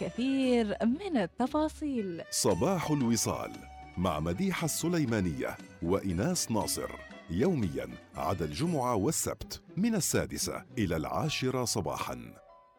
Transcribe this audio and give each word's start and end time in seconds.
كثير 0.00 0.76
من 0.82 1.16
التفاصيل. 1.16 2.22
صباح 2.30 2.90
الوصال 2.90 3.52
مع 3.96 4.20
مديحة 4.20 4.64
السليمانية 4.64 5.56
وإناس 5.82 6.50
ناصر. 6.50 6.90
يوميا 7.30 7.88
عدا 8.16 8.44
الجمعة 8.44 8.94
والسبت 8.94 9.62
من 9.76 9.94
السادسة 9.94 10.64
إلى 10.78 10.96
العاشرة 10.96 11.64
صباحا. 11.64 12.34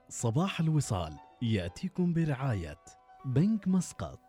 صباح 0.09 0.59
الوصال 0.59 1.13
يأتيكم 1.41 2.13
برعاية 2.13 2.79
بنك 3.25 3.67
مسقط. 3.67 4.19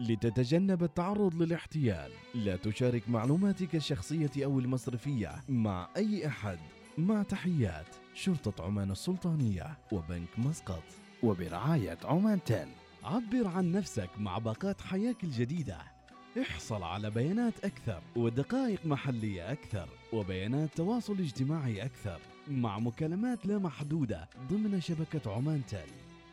لتتجنب 0.00 0.82
التعرض 0.82 1.34
للاحتيال 1.34 2.10
لا 2.34 2.56
تشارك 2.56 3.08
معلوماتك 3.08 3.74
الشخصية 3.74 4.44
أو 4.44 4.58
المصرفية 4.58 5.44
مع 5.48 5.88
أي 5.96 6.26
أحد. 6.26 6.58
مع 6.98 7.22
تحيات 7.22 7.96
شرطة 8.14 8.64
عمان 8.64 8.90
السلطانية 8.90 9.78
وبنك 9.92 10.38
مسقط. 10.38 10.82
وبرعاية 11.22 11.98
عمان 12.04 12.44
تيل 12.44 12.68
عبر 13.04 13.46
عن 13.46 13.72
نفسك 13.72 14.10
مع 14.18 14.38
باقات 14.38 14.80
حياك 14.80 15.24
الجديدة. 15.24 15.78
احصل 16.40 16.82
على 16.82 17.10
بيانات 17.10 17.64
أكثر 17.64 18.02
ودقائق 18.16 18.86
محلية 18.86 19.52
أكثر 19.52 19.88
وبيانات 20.12 20.74
تواصل 20.76 21.18
اجتماعي 21.18 21.84
أكثر 21.84 22.20
مع 22.48 22.78
مكالمات 22.78 23.46
لا 23.46 23.58
محدودة 23.58 24.28
ضمن 24.50 24.80
شبكة 24.80 25.32
عمان 25.32 25.66
تيل 25.66 25.90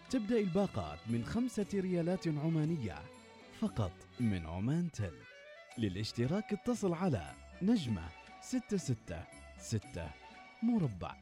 تبدأ 0.09 0.40
الباقات 0.40 0.99
من 1.07 1.26
خمسة 1.26 1.65
ريالات 1.73 2.27
عمانية 2.27 2.95
فقط 3.59 3.91
من 4.20 4.45
عمان 4.45 4.91
تيل 4.91 5.13
للاشتراك 5.77 6.54
اتصل 6.54 6.93
على 6.93 7.31
نجمة 7.62 8.07
ستة 8.41 8.77
ستة 8.77 9.23
ستة 9.57 10.09
مربع. 10.63 11.15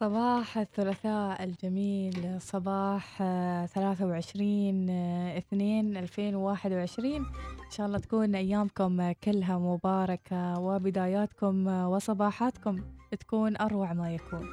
صباح 0.00 0.58
الثلاثاء 0.58 1.44
الجميل 1.44 2.40
صباح 2.40 3.18
آه، 3.22 3.66
23 3.66 4.90
آه، 4.90 5.38
اثنين 5.38 5.96
2021 5.96 7.14
إن 7.16 7.70
شاء 7.70 7.86
الله 7.86 7.98
تكون 7.98 8.34
أيامكم 8.34 9.12
كلها 9.12 9.58
مباركة 9.58 10.60
وبداياتكم 10.60 11.68
آه، 11.68 11.88
وصباحاتكم 11.88 12.82
تكون 13.20 13.56
أروع 13.56 13.92
ما 13.92 14.14
يكون. 14.14 14.46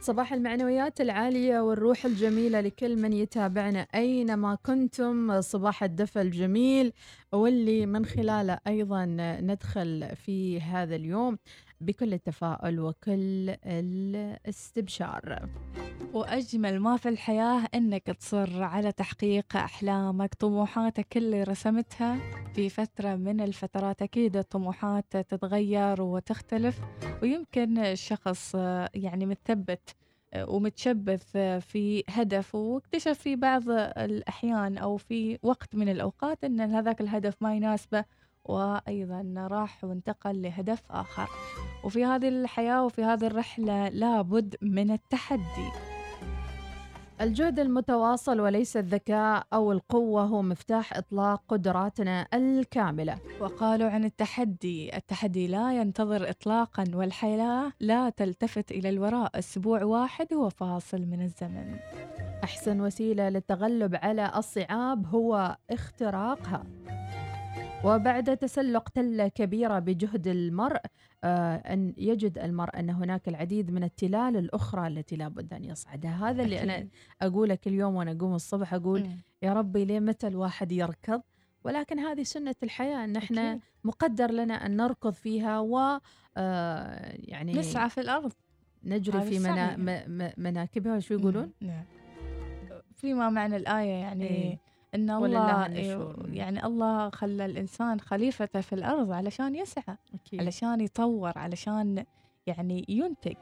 صباح 0.00 0.32
المعنويات 0.32 1.00
العالية 1.00 1.60
والروح 1.60 2.04
الجميلة 2.04 2.60
لكل 2.60 3.02
من 3.02 3.12
يتابعنا 3.12 3.86
أينما 3.94 4.54
كنتم. 4.54 5.40
صباح 5.40 5.82
الدفى 5.82 6.20
الجميل 6.20 6.92
واللي 7.32 7.86
من 7.86 8.04
خلاله 8.04 8.58
أيضا 8.66 9.04
ندخل 9.40 10.16
في 10.16 10.60
هذا 10.60 10.96
اليوم. 10.96 11.38
بكل 11.80 12.14
التفاؤل 12.14 12.80
وكل 12.80 13.50
الاستبشار. 13.66 15.48
وأجمل 16.12 16.80
ما 16.80 16.96
في 16.96 17.08
الحياة 17.08 17.68
إنك 17.74 18.02
تصر 18.02 18.62
على 18.62 18.92
تحقيق 18.92 19.56
أحلامك 19.56 20.34
طموحاتك 20.34 21.16
اللي 21.16 21.42
رسمتها. 21.42 22.18
في 22.54 22.68
فترة 22.68 23.14
من 23.16 23.40
الفترات 23.40 24.02
أكيد 24.02 24.36
الطموحات 24.36 25.16
تتغير 25.16 26.02
وتختلف 26.02 26.80
ويمكن 27.22 27.78
الشخص 27.78 28.54
يعني 28.94 29.26
متثبت 29.26 29.96
ومتشبث 30.36 31.36
في 31.60 32.04
هدف 32.08 32.54
واكتشف 32.54 33.18
في 33.18 33.36
بعض 33.36 33.62
الأحيان 33.98 34.78
أو 34.78 34.96
في 34.96 35.38
وقت 35.42 35.74
من 35.76 35.88
الأوقات 35.88 36.44
أن 36.44 36.60
هذاك 36.60 37.00
الهدف 37.00 37.34
ما 37.40 37.54
يناسبه 37.54 38.04
وأيضا 38.44 39.34
راح 39.50 39.84
وانتقل 39.84 40.42
لهدف 40.42 40.82
آخر. 40.90 41.28
وفي 41.84 42.04
هذه 42.04 42.28
الحياة 42.28 42.84
وفي 42.84 43.04
هذه 43.04 43.26
الرحلة 43.26 43.88
لابد 43.88 44.56
من 44.62 44.90
التحدي. 44.90 45.70
الجهد 47.20 47.58
المتواصل 47.58 48.40
وليس 48.40 48.76
الذكاء 48.76 49.46
أو 49.52 49.72
القوة 49.72 50.22
هو 50.22 50.42
مفتاح 50.42 50.96
إطلاق 50.96 51.42
قدراتنا 51.48 52.26
الكاملة. 52.34 53.18
وقالوا 53.40 53.90
عن 53.90 54.04
التحدي 54.04 54.96
التحدي 54.96 55.46
لا 55.46 55.72
ينتظر 55.72 56.30
إطلاقا 56.30 56.84
والحياة 56.94 57.72
لا 57.80 58.10
تلتفت 58.10 58.70
إلى 58.70 58.88
الوراء. 58.88 59.38
أسبوع 59.38 59.84
واحد 59.84 60.34
هو 60.34 60.48
فاصل 60.48 61.00
من 61.00 61.22
الزمن. 61.22 61.76
أحسن 62.44 62.80
وسيلة 62.80 63.28
للتغلب 63.28 63.94
على 63.94 64.32
الصعاب 64.36 65.06
هو 65.06 65.56
اختراقها. 65.70 66.64
وبعد 67.84 68.36
تسلق 68.36 68.88
تلة 68.88 69.28
كبيرة 69.28 69.78
بجهد 69.78 70.26
المرء 70.26 70.80
آه، 71.24 71.54
أن 71.56 71.94
يجد 71.98 72.38
المرء 72.38 72.78
أن 72.78 72.90
هناك 72.90 73.28
العديد 73.28 73.70
من 73.70 73.84
التلال 73.84 74.36
الأخرى 74.36 74.86
التي 74.86 75.16
لا 75.16 75.28
بد 75.28 75.54
أن 75.54 75.64
يصعدها 75.64 76.30
هذا 76.30 76.42
اللي 76.42 76.62
أنا. 76.62 76.88
أقوله 77.22 77.54
كل 77.54 77.72
يوم 77.72 77.94
وأنا 77.94 78.12
أقوم 78.12 78.34
الصبح 78.34 78.74
أقول. 78.74 79.06
يا 79.42 79.52
ربي 79.52 79.84
ليه 79.84 80.00
متى 80.00 80.26
الواحد 80.26 80.72
يركض 80.72 81.22
ولكن 81.64 81.98
هذه 81.98 82.22
سنة 82.22 82.54
الحياة 82.62 83.04
أن 83.04 83.16
إحنا 83.16 83.50
أكيد. 83.50 83.60
مقدر 83.84 84.30
لنا 84.30 84.54
أن 84.54 84.76
نركض 84.76 85.12
فيها 85.12 85.60
و 85.60 85.78
آه، 86.36 87.12
يعني 87.18 87.52
نسعى 87.52 87.88
في 87.90 88.00
الأرض 88.00 88.32
نجري 88.84 89.20
في 89.22 89.38
منا 89.38 89.76
م- 89.76 90.32
مناكبها 90.36 91.00
شو 91.00 91.14
يقولون؟ 91.14 91.52
نعم 91.60 91.84
فيما 92.96 93.30
معنى 93.30 93.56
الآية 93.56 93.90
يعني 93.90 94.26
إيه. 94.28 94.58
إن 94.94 95.10
ولله 95.10 95.66
الله 95.66 95.66
النشور. 95.66 96.28
يعني 96.32 96.66
الله 96.66 97.10
خلى 97.10 97.44
الإنسان 97.44 98.00
خليفته 98.00 98.60
في 98.60 98.72
الأرض 98.72 99.12
علشان 99.12 99.54
يسعى 99.54 99.96
أكيد. 100.14 100.40
علشان 100.40 100.80
يطور 100.80 101.32
علشان 101.38 102.04
يعني 102.46 102.84
ينتج 102.88 103.36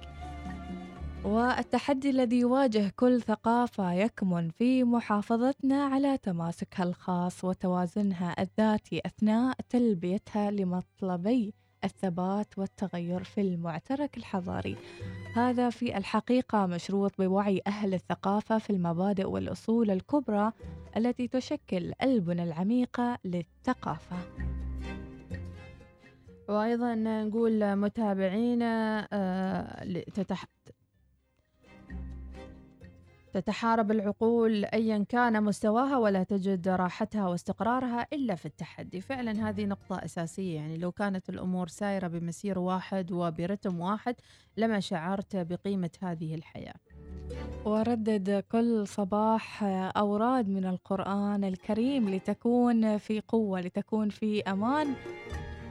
والتحدي 1.25 2.11
الذي 2.11 2.39
يواجه 2.39 2.93
كل 2.97 3.23
ثقافة 3.23 3.93
يكمن 3.93 4.51
في 4.51 4.85
محافظتنا 4.85 5.85
على 5.85 6.19
تماسكها 6.19 6.85
الخاص 6.85 7.45
وتوازنها 7.45 8.43
الذاتي 8.43 9.01
أثناء 9.07 9.57
تلبيتها 9.69 10.51
لمطلبي 10.51 11.55
الثبات 11.85 12.59
والتغير 12.59 13.25
في 13.25 13.41
المعترك 13.41 14.17
الحضاري 14.17 14.77
هذا 15.35 15.71
في 15.71 15.97
الحقيقة 15.97 16.67
مشروط 16.67 17.13
بوعي 17.19 17.63
أهل 17.67 17.95
الثقافة 17.95 18.59
في 18.59 18.71
المبادئ 18.71 19.25
والأصول 19.25 19.91
الكبرى 19.91 20.53
التي 20.97 21.29
تشكل 21.29 21.93
البنى 22.03 22.43
العميقة 22.43 23.19
للثقافة 23.25 24.17
وأيضا 26.49 26.95
نقول 26.95 27.77
متابعينا 27.77 29.09
آه،. 29.13 29.85
تتحارب 33.33 33.91
العقول 33.91 34.65
ايا 34.65 35.05
كان 35.09 35.43
مستواها 35.43 35.97
ولا 35.97 36.23
تجد 36.23 36.69
راحتها 36.69 37.29
واستقرارها 37.29 38.07
إلا 38.13 38.35
في 38.35 38.47
التحدي، 38.47 39.01
فعلا 39.01 39.49
هذه 39.49 39.67
نقطة 39.67 40.05
أساسية. 40.05 40.57
يعني 40.57 40.79
لو 40.79 40.93
كانت 40.93 41.29
الأمور 41.29 41.69
سايرة 41.69 42.07
بمسير 42.07 42.59
واحد 42.59 43.13
وبرتم 43.13 43.81
واحد 43.81 44.15
لما 44.57 44.81
شعرت 44.81 45.37
بقيمة 45.37 45.91
هذه 46.03 46.35
الحياة. 46.35 46.75
وردد 47.65 48.45
كل 48.53 48.87
صباح 48.87 49.65
أوراد 49.97 50.49
من 50.49 50.65
القرآن 50.65 51.45
الكريم 51.45 52.09
لتكون 52.09 52.99
في 52.99 53.21
قوة 53.21 53.61
لتكون 53.61 54.09
في 54.09 54.43
أمان. 54.43 54.95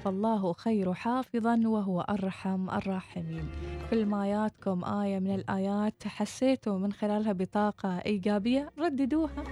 فالله 0.07 0.53
خير 0.53 0.93
حافظا 0.93 1.61
وهو 1.65 2.01
أرحم 2.01 2.69
الراحمين. 2.69 3.49
كل 3.91 4.05
ما 4.05 4.27
ياتكم 4.27 4.85
آية 4.85 5.19
من 5.19 5.35
الآيات 5.35 6.07
حسيتوا 6.07 6.77
من 6.77 6.93
خلالها 6.93 7.31
بطاقة 7.33 7.99
إيجابية 7.99 8.71
رددوها 8.79 9.43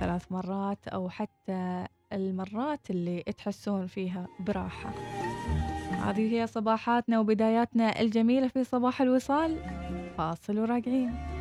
ثلاث 0.00 0.32
مرات 0.32 0.88
أو 0.88 1.08
حتى 1.08 1.86
المرات 2.12 2.90
اللي 2.90 3.22
تحسون 3.22 3.86
فيها 3.86 4.26
براحة. 4.40 4.90
هذه 5.90 6.34
هي 6.34 6.46
صباحاتنا 6.46 7.20
وبداياتنا 7.20 8.00
الجميلة 8.00 8.48
في 8.48 8.64
صباح 8.64 9.02
الوصال. 9.02 9.56
فاصل 10.18 10.58
وراجعين. 10.58 11.35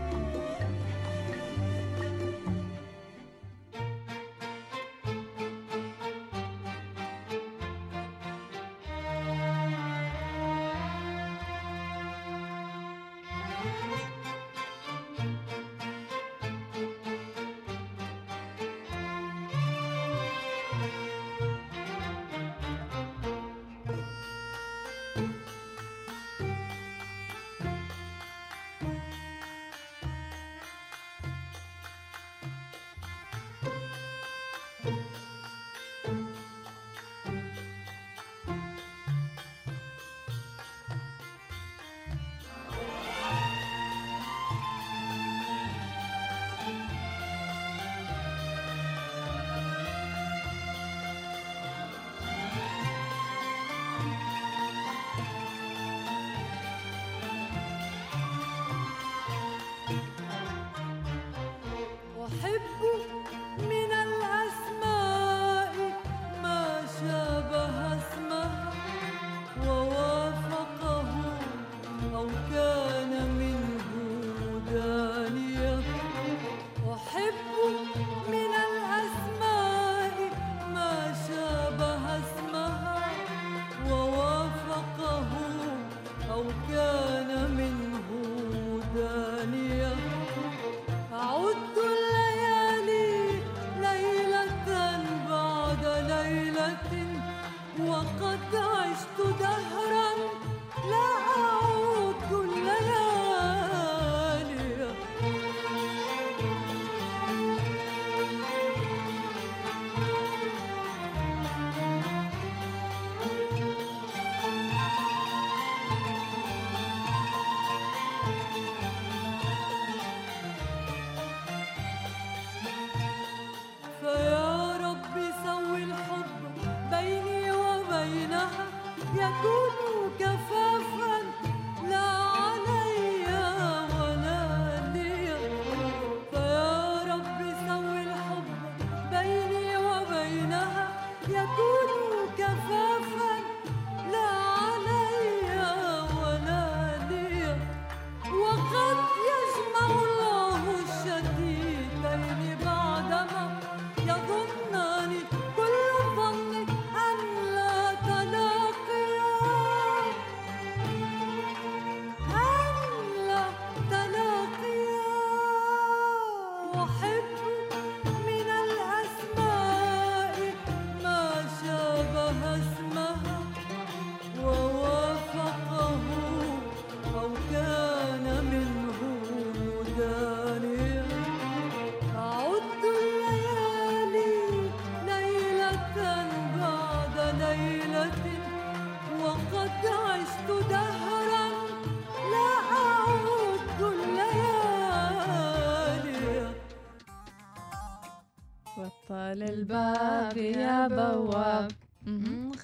بطل 198.77 199.43
الباب 199.43 200.37
يا 200.37 200.87
بواب. 200.87 201.71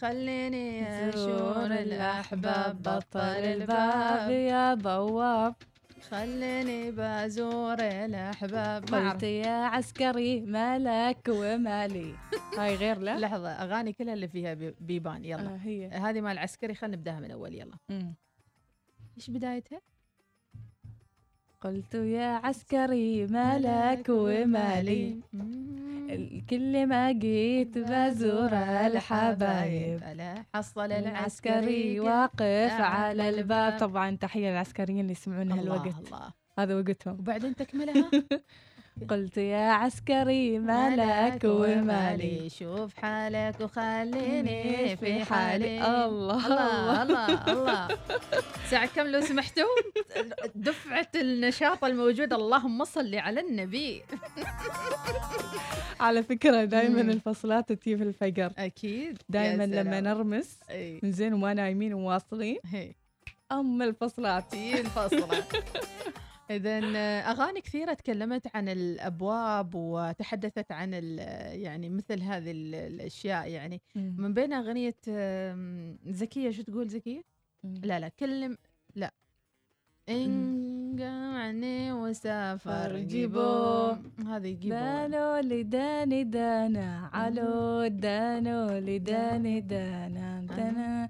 خليني 0.02 0.86
زور 0.86 1.10
اشور 1.10 1.66
الأحباب. 1.66 2.82
بطل 2.82 3.20
الباب 3.20 4.30
يا 4.30 4.74
بواب. 4.74 5.56
خليني 6.12 6.92
بزور 6.92 7.80
الأحباب. 7.80 8.92
ما 8.92 9.12
قلت. 9.12 9.24
يا 9.24 9.66
عسكري 9.66 10.42
مالك 10.42 11.28
ومالي 11.30 12.16
هاي 12.58 12.76
غير 12.76 13.00
لا 13.00 13.20
لحظة 13.20 13.50
أغاني 13.50 13.94
كلها 13.94 14.14
اللي 14.14 14.28
فيها 14.28 14.54
بي- 14.54 14.76
بيبان 14.80 15.26
يلا. 15.26 15.54
آه 15.54 15.58
هي. 15.58 15.88
هذه 15.88 16.22
مال 16.22 16.32
العسكري 16.32 16.74
خلينا 16.76 16.98
نبدأها 16.98 17.20
من 17.20 17.32
أول 17.32 17.54
يلا. 17.56 17.76
مم. 17.90 18.14
إيش 19.18 19.30
بدايتها؟ 19.30 19.82
قلت 21.62 21.94
يا 21.96 22.26
عسكري 22.28 23.28
مالك 23.28 24.06
ومالي 24.10 25.20
ال- 26.10 26.46
كل 26.50 26.88
ما 26.88 27.12
جيت 27.12 27.78
بزور 27.78 28.54
الحبايب. 28.54 30.00
حصل 30.56 30.92
العسكري 30.92 32.00
واقف 32.00 32.42
على 32.72 32.84
على 32.84 33.30
الباب. 33.30 33.80
طبعا 33.80 34.16
تحية 34.16 34.50
للعسكريين 34.50 35.00
اللي 35.00 35.12
يسمعون 35.12 35.52
الله 35.52 35.62
هالوقت. 35.82 36.08
الله. 36.08 36.34
هذا 36.60 36.76
وقتهم. 36.76 37.14
وبعدين 37.20 37.56
تكملها؟ 37.56 38.12
قلت 39.10 39.38
يا 39.38 39.72
عسكري 39.72 40.60
مالك 40.60 41.42
ومالي 41.44 42.50
شوف 42.50 42.96
حالك 42.96 43.62
وخليني 43.62 44.98
في 44.98 45.26
حالي. 45.26 45.78
الله. 45.78 46.46
الله 46.48 47.04
الله 47.04 47.28
الله. 47.54 47.88
ساعة 48.70 48.86
كم 48.96 49.08
لو 49.08 49.22
سمحتوا؟ 49.22 49.64
دفعة 50.56 51.08
النشاط 51.16 51.84
الموجودة. 51.84 52.36
اللهم 52.36 52.84
صل 52.86 53.16
على 53.16 53.40
النبي. 53.40 54.02
على 56.00 56.24
فكرة 56.24 56.64
دائما. 56.64 57.02
الفصلات 57.02 57.72
تجي 57.72 57.98
في 57.98 58.04
الفجر. 58.04 58.52
أكيد. 58.58 59.18
دائما 59.30 59.64
لما. 59.66 60.00
نرمس. 60.02 60.60
زين 61.04 61.34
وما 61.34 61.54
نايمين 61.54 61.94
وواصلين. 61.94 62.58
أم 63.52 63.82
الفصلات. 63.82 64.56
هي 64.56 64.80
الفصلة. 64.82 65.44
إذا 66.56 66.80
أغاني 67.32 67.62
كثيرة 67.62 67.94
تكلمت 67.94 68.56
عن 68.56 68.70
الأبواب 68.70 69.76
وتحدثت 69.76 70.72
عن 70.72 70.90
ال- 70.94 71.20
يعني 71.62 71.90
مثل 71.90 72.22
هذه 72.22 72.52
ال- 72.52 72.76
الأشياء 72.76 73.48
يعني. 73.50 73.82
من 73.96 74.34
بين 74.34 74.54
أغنية 74.54 74.96
آم، 75.10 75.98
زكية 76.08 76.52
شو 76.52 76.62
تقول 76.62 76.88
زكية؟ 76.88 77.22
لا 77.64 78.00
لا 78.00 78.08
كلم 78.08 78.58
لا. 78.96 79.12
إن 80.10 80.96
جمعني 80.96 81.94
وسافر 81.94 82.98
جيبوه 82.98 83.92
هذه 84.28 84.54
جيبوه 84.54 85.08
دانو 85.08 85.38
لداني 85.38 86.24
دانا. 86.24 87.10
علو 87.14 87.88
دانو 87.88 88.78
لداني 88.78 89.62
دانا. 89.62 90.46
دانا. 90.50 91.10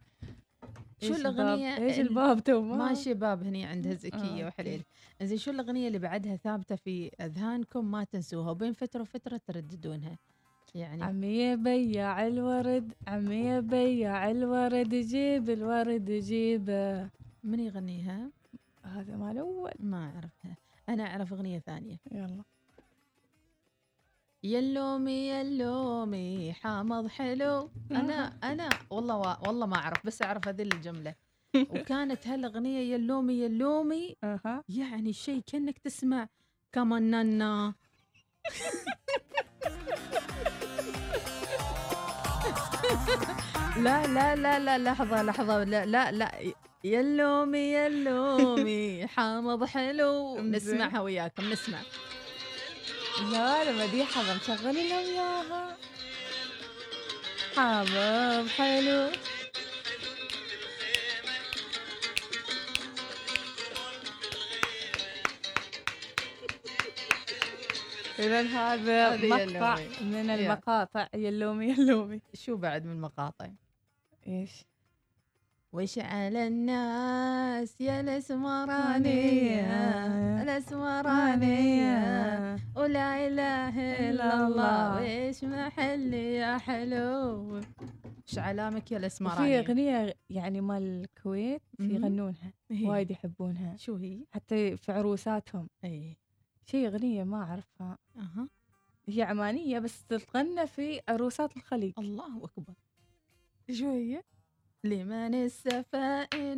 شو 1.01 1.13
الباب؟ 1.15 1.59
إيش 1.59 1.99
ال- 1.99 2.07
الباب 2.07 2.39
تو؟ 2.43 2.61
ما 2.61 2.93
شباب 2.93 3.43
هني 3.43 3.65
عندها 3.65 3.91
آه، 3.91 3.95
زكية 3.95 4.17
أوكي. 4.19 4.45
وحليل. 4.45 4.83
زين 5.21 5.37
شو 5.37 5.51
الأغنية 5.51 5.87
اللي 5.87 5.99
بعدها 5.99 6.35
ثابتة 6.35 6.75
في 6.75 7.11
أذهانكم 7.21 7.91
ما 7.91 8.03
تنسوها 8.03 8.51
وبين 8.51 8.73
فترة 8.73 9.01
وفترة 9.01 9.41
ترددونها؟ 9.47 10.17
يعني 10.75 11.03
عمي 11.03 11.55
بياع 11.55 12.27
الورد 12.27 12.93
عمي 13.07 13.61
بياع 13.61 14.31
الورد 14.31 14.95
جيب 14.95 15.49
الورد 15.49 16.11
جيبه 16.11 17.09
من 17.43 17.59
يغنيها؟ 17.59 18.31
هذا 18.83 19.15
مال 19.15 19.37
أول. 19.37 19.71
ما 19.79 20.11
أعرفها. 20.15 20.57
أنا 20.89 21.03
أعرف 21.03 21.33
أغنية 21.33 21.59
ثانية. 21.59 21.97
يلا. 22.11 22.43
يلومي 24.43 25.29
يلومي 25.29 26.53
حامض 26.53 27.07
حلو. 27.07 27.69
أنا 27.91 28.33
أنا 28.43 28.69
والله 28.89 29.15
وا- 29.17 29.47
والله 29.47 29.65
ما 29.65 29.75
أعرف 29.75 30.05
بس 30.05 30.21
أعرف 30.21 30.47
هذه 30.47 30.61
الجملة. 30.61 31.15
وكانت 31.55 32.27
هالأغنية 32.27 32.93
يلومي 32.93 33.33
يلومي 33.33 34.15
يعني 34.69 35.13
شيء 35.13 35.41
كأنك 35.47 35.77
تسمع 35.77 36.27
كمان 36.71 37.03
نانا 37.03 37.73
لا 43.77 44.07
لا 44.07 44.35
لا 44.35 44.59
لا 44.59 44.77
لحظة 44.77 45.21
لحظة 45.23 45.63
لا 45.63 45.85
لا 45.85 46.11
لا. 46.11 46.31
يلومي 46.83 47.73
يلومي 47.73 49.07
حامض 49.07 49.65
حلو. 49.65 50.37
نسمعها 50.41 51.01
وياكم 51.01 51.49
نسمع. 51.51 51.77
لا 53.19 53.61
أنا 53.61 53.71
مديحة 53.71 54.21
بنشغل 54.33 54.75
لهم 54.75 54.91
اياها 54.91 55.77
حامض 57.55 58.47
حلو 58.47 59.09
إذا 68.19 68.41
هذا 68.41 69.13
هذه 69.13 69.27
مقطع 69.27 69.79
يلومي. 69.79 69.97
من. 70.01 70.29
المقاطع 70.29 71.07
يلومي 71.13 71.69
يلومي 71.71 72.21
شو 72.33 72.57
بعد 72.57 72.85
من 72.85 73.01
مقاطع 73.01 73.47
إيش؟ 74.27 74.51
وش 75.73 75.99
على 75.99 76.47
الناس 76.47 77.81
يا 77.81 77.99
الأسمرانية 77.99 79.63
الأسمرانية. 80.43 81.95
ولا 82.75 83.27
إله 83.27 84.09
إلا 84.09 84.47
الله. 84.47 84.95
ويش 84.95 85.43
محلي 85.43 86.33
يا 86.33 86.57
حلو 86.57 87.57
إيش 88.27 88.37
علامك 88.37 88.91
يا 88.91 88.97
الأسمرانية. 88.97 89.59
أغنية 89.59 90.13
يعني 90.29 90.61
مال 90.61 91.01
الكويت. 91.01 91.61
يغنونها 91.79 92.53
هي. 92.71 92.87
وايد 92.87 93.11
يحبونها. 93.11 93.77
شو 93.77 93.95
هي؟ 93.95 94.25
حتى 94.31 94.77
في 94.77 94.91
عروساتهم. 94.91 95.69
اي 95.83 96.17
شي 96.65 96.87
أغنية 96.87 97.23
ما 97.23 97.43
أعرفها. 97.43 97.97
أها. 98.17 98.49
هي 99.05 99.21
عمانية 99.23 99.79
بس 99.79 100.05
تتغنى 100.05 100.67
في 100.67 101.01
عروسات 101.09 101.57
الخليج. 101.57 101.93
الله 101.97 102.45
أكبر. 102.45 102.73
شو 103.71 103.91
هي؟ 103.91 104.21
لمن 104.83 105.35
السفائن؟ 105.35 106.57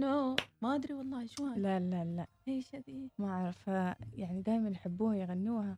ما 0.61 0.75
أدري 0.75 0.93
والله 0.93 1.25
شو 1.25 1.45
هذا 1.45 1.59
لا 1.59 1.79
لا 1.79 2.03
لا. 2.03 2.27
إيش 2.47 2.75
هذه؟ 2.75 3.09
ما 3.17 3.27
أعرفها. 3.29 3.95
يعني 4.13 4.41
دائما 4.41 4.69
يحبوها 4.69 5.15
يغنوها. 5.15 5.77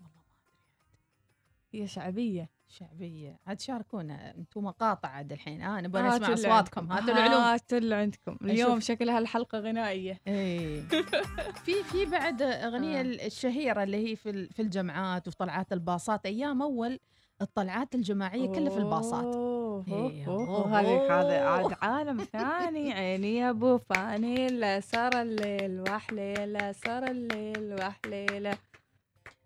والله 0.00 0.22
ما 0.40 0.48
أدري 0.50 1.82
هي 1.82 1.86
شعبية. 1.86 2.50
شعبية. 2.68 3.40
عاد 3.46 3.60
شاركونا. 3.60 4.34
أنتم 4.34 4.64
مقاطع 4.64 5.08
عاد 5.08 5.32
الحين. 5.32 5.62
آه 5.62 5.80
نبغى 5.80 6.02
نسمع 6.02 6.32
أصواتكم. 6.32 6.92
هاتوا 6.92 7.14
العلوم. 7.14 7.42
هاتوا 7.42 7.78
اللي 7.78 7.94
عندكم 7.94 8.36
اليوم 8.42 8.70
أشوف. 8.70 8.84
شكلها 8.84 9.18
الحلقة 9.18 9.58
غنائية. 9.58 10.20
إيه. 10.26 10.80
في 11.64 11.82
في 11.84 12.04
بعد 12.04 12.42
أغنية 12.42 13.00
آه. 13.00 13.26
الشهيرة 13.26 13.82
اللي 13.82 14.10
هي 14.10 14.16
في 14.16 14.46
في 14.46 14.62
الجامعات 14.62 15.28
وفي 15.28 15.36
طلعات 15.36 15.72
الباصات. 15.72 16.26
أيام 16.26 16.62
أول 16.62 17.00
الطلعات 17.42 17.94
الجماعية 17.94 18.48
كلها 18.48 18.70
في 18.70 18.78
الباصات. 18.78 19.49
إيه، 19.88 20.26
أوه، 20.28 20.48
أوه، 20.48 20.80
هذه 20.80 21.20
هذا. 21.20 21.40
عاد 21.44 21.76
عالم 21.82 22.24
ثاني. 22.24 22.92
عيني 22.92 23.36
يا 23.36 23.50
أبو 23.50 23.78
فانيلا 23.78 24.80
سار 24.80 25.22
الليل 25.22 25.80
وحليله 25.90 26.72
سار 26.72 27.04
الليل 27.04 27.76
وحليله 27.80 28.58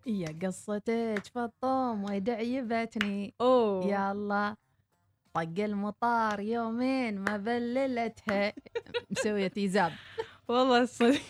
يا 0.05 0.35
قصتك 0.43 1.23
فطوم 1.35 2.03
ودعيبتني 2.03 3.33
أوه. 3.41 3.85
يا 3.85 4.11
الله 4.11 4.55
طق 5.33 5.53
المطار 5.59 6.39
يومين 6.39 7.19
ما 7.19 7.37
بللتها. 7.37 8.53
مسوية 9.11 9.47
تيزاب 9.47 9.91
والله 10.47 10.85
صدق 10.85 11.21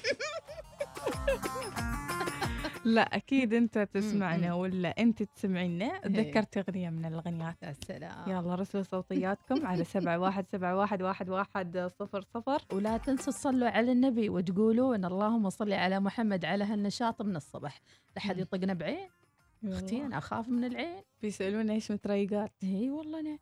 لا 2.85 3.01
أكيد 3.01 3.53
أنت 3.53 3.79
تسمعنا. 3.93 4.53
ولا 4.53 4.89
أنت 4.89 5.23
تسمعينا 5.23 5.85
إيه. 5.85 5.99
تذكرت 5.99 6.57
أغنية 6.57 6.89
من 6.89 7.05
الأغنيات. 7.05 7.55
يا 7.63 7.73
سلام. 7.87 8.29
يلا 8.29 8.55
رسلوا 8.55 8.83
صوتياتكم 8.83 9.65
على 9.65 9.83
سبعة 9.95 10.19
واحد 10.19 10.45
سبعة 10.51 10.75
واحد 10.75 11.01
واحد 11.01 11.29
واحد 11.29 11.91
صفر 11.99 12.21
صفر. 12.21 12.61
ولا 12.73 12.97
تنسوا 12.97 13.33
تصلوا 13.33 13.69
على 13.69 13.91
النبي 13.91 14.29
وتقولون 14.29 15.05
اللهم 15.05 15.49
صل 15.49 15.73
على 15.73 15.99
محمد 15.99 16.45
على 16.45 16.63
هالنشاط 16.63 17.21
من 17.21 17.35
الصبح. 17.35 17.81
مم. 18.25 18.39
يطقنا 18.39 18.73
بعين. 18.73 19.09
أختي 19.65 20.01
أنا 20.05 20.17
أخاف 20.17 20.49
من 20.49 20.63
العين. 20.63 21.03
بيسألونا 21.21 21.73
إيش 21.73 21.91
متريقات. 21.91 22.51
إي 22.63 22.89
والله 22.91 23.21
نعم. 23.21 23.37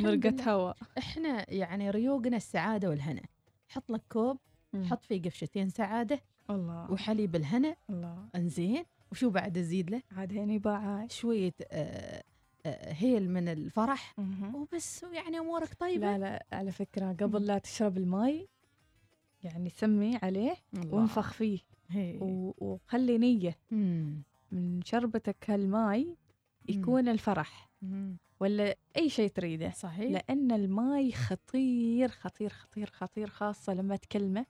مرقة 0.00 0.28
لله. 0.30 0.52
هوا. 0.52 0.72
إحنا 0.98 1.52
يعني 1.52 1.90
ريوقنا 1.90 2.36
السعادة 2.36 2.88
والهنا. 2.88 3.22
حط 3.68 3.90
لك 3.90 4.02
كوب 4.12 4.38
حط 4.84 5.04
فيه 5.04 5.22
قفشتين 5.22 5.68
سعادة. 5.68 6.20
الله. 6.50 6.90
وحليب 6.92 7.36
الهنا 7.36 7.76
الله. 7.90 8.28
انزين. 8.34 8.84
وشو 9.12 9.30
بعد 9.30 9.58
أزيد 9.58 9.90
له؟ 9.90 10.02
عاد 10.16 10.32
هني 10.32 10.58
باعاش 10.58 11.14
شوية 11.20 11.54
آه 11.70 12.22
آه 12.66 12.92
هيل 12.92 13.30
من 13.30 13.48
الفرح. 13.48 14.14
وبس 14.54 15.02
يعني 15.02 15.38
أمورك 15.38 15.74
طيبة. 15.74 16.16
لا 16.16 16.18
لا 16.18 16.46
على 16.52 16.72
فكرة 16.72 17.12
قبل 17.12 17.46
لا 17.46 17.58
تشرب 17.58 17.96
الماي 17.98 18.48
يعني 19.42 19.68
سمي 19.70 20.16
عليه 20.22 20.54
الله. 20.74 20.94
وانفخ 20.94 21.32
فيه. 21.32 21.58
و- 21.96 22.52
وخلي 22.58 23.54
مم. 23.70 24.22
من 24.52 24.82
شربتك 24.82 25.50
هالماي 25.50 26.16
يكون 26.68 27.08
الفرح. 27.08 27.65
ولا 28.40 28.76
أي 28.96 29.08
شيء 29.08 29.28
تريده. 29.30 29.70
صحيح. 29.70 30.10
لأن 30.10 30.52
الماي 30.52 31.12
خطير 31.12 32.08
خطير 32.08 32.50
خطير 32.50 32.90
خطير 32.90 33.28
خاصة 33.30 33.74
لما 33.74 33.96
تكلمه. 33.96 34.46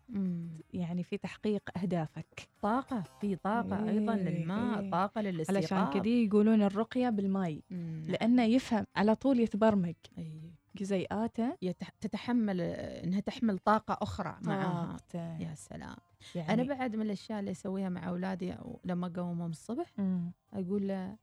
يعني 0.73 1.03
في 1.03 1.19
تحقيق 1.19 1.63
أهدافك. 1.79 2.49
طاقة 2.63 3.01
في 3.21 3.27
أيضا 3.27 4.17
إيه، 4.17 4.29
للماء 4.29 4.81
إيه. 4.81 4.91
طاقة 4.91 5.21
للإستيقاظ. 5.21 5.73
علشان 5.73 6.01
كذي 6.01 6.25
يقولون 6.25 6.63
الرقية 6.63 7.09
بالماي. 7.11 7.63
مم. 7.71 8.05
لأنه 8.09 8.43
يفهم 8.45 8.87
على 8.97 9.15
طول 9.15 9.41
يتبرمج. 9.41 9.95
أي. 10.19 10.41
جزيئاته 10.77 11.57
يتح- 11.63 11.93
تتحمل 12.01 12.61
إنها 12.61 13.21
تحمل 13.21 13.59
طاقة 13.59 13.99
أخرى 14.03 14.37
معها. 14.43 14.87
طاقته. 14.87 15.39
يا 15.39 15.55
سلام. 15.55 15.97
يعني 16.35 16.53
أنا 16.53 16.63
بعد 16.75 16.97
من 16.97 17.03
الأشياء 17.03 17.41
اللي 17.41 17.51
أسويها 17.51 17.89
مع 17.89 18.09
أولادي 18.09 18.53
أو 18.53 18.81
لما 18.85 19.07
أقومهم 19.07 19.51
الصبح 19.51 19.93
مم. 19.99 20.33
أقول 20.53 20.89
له 20.89 21.17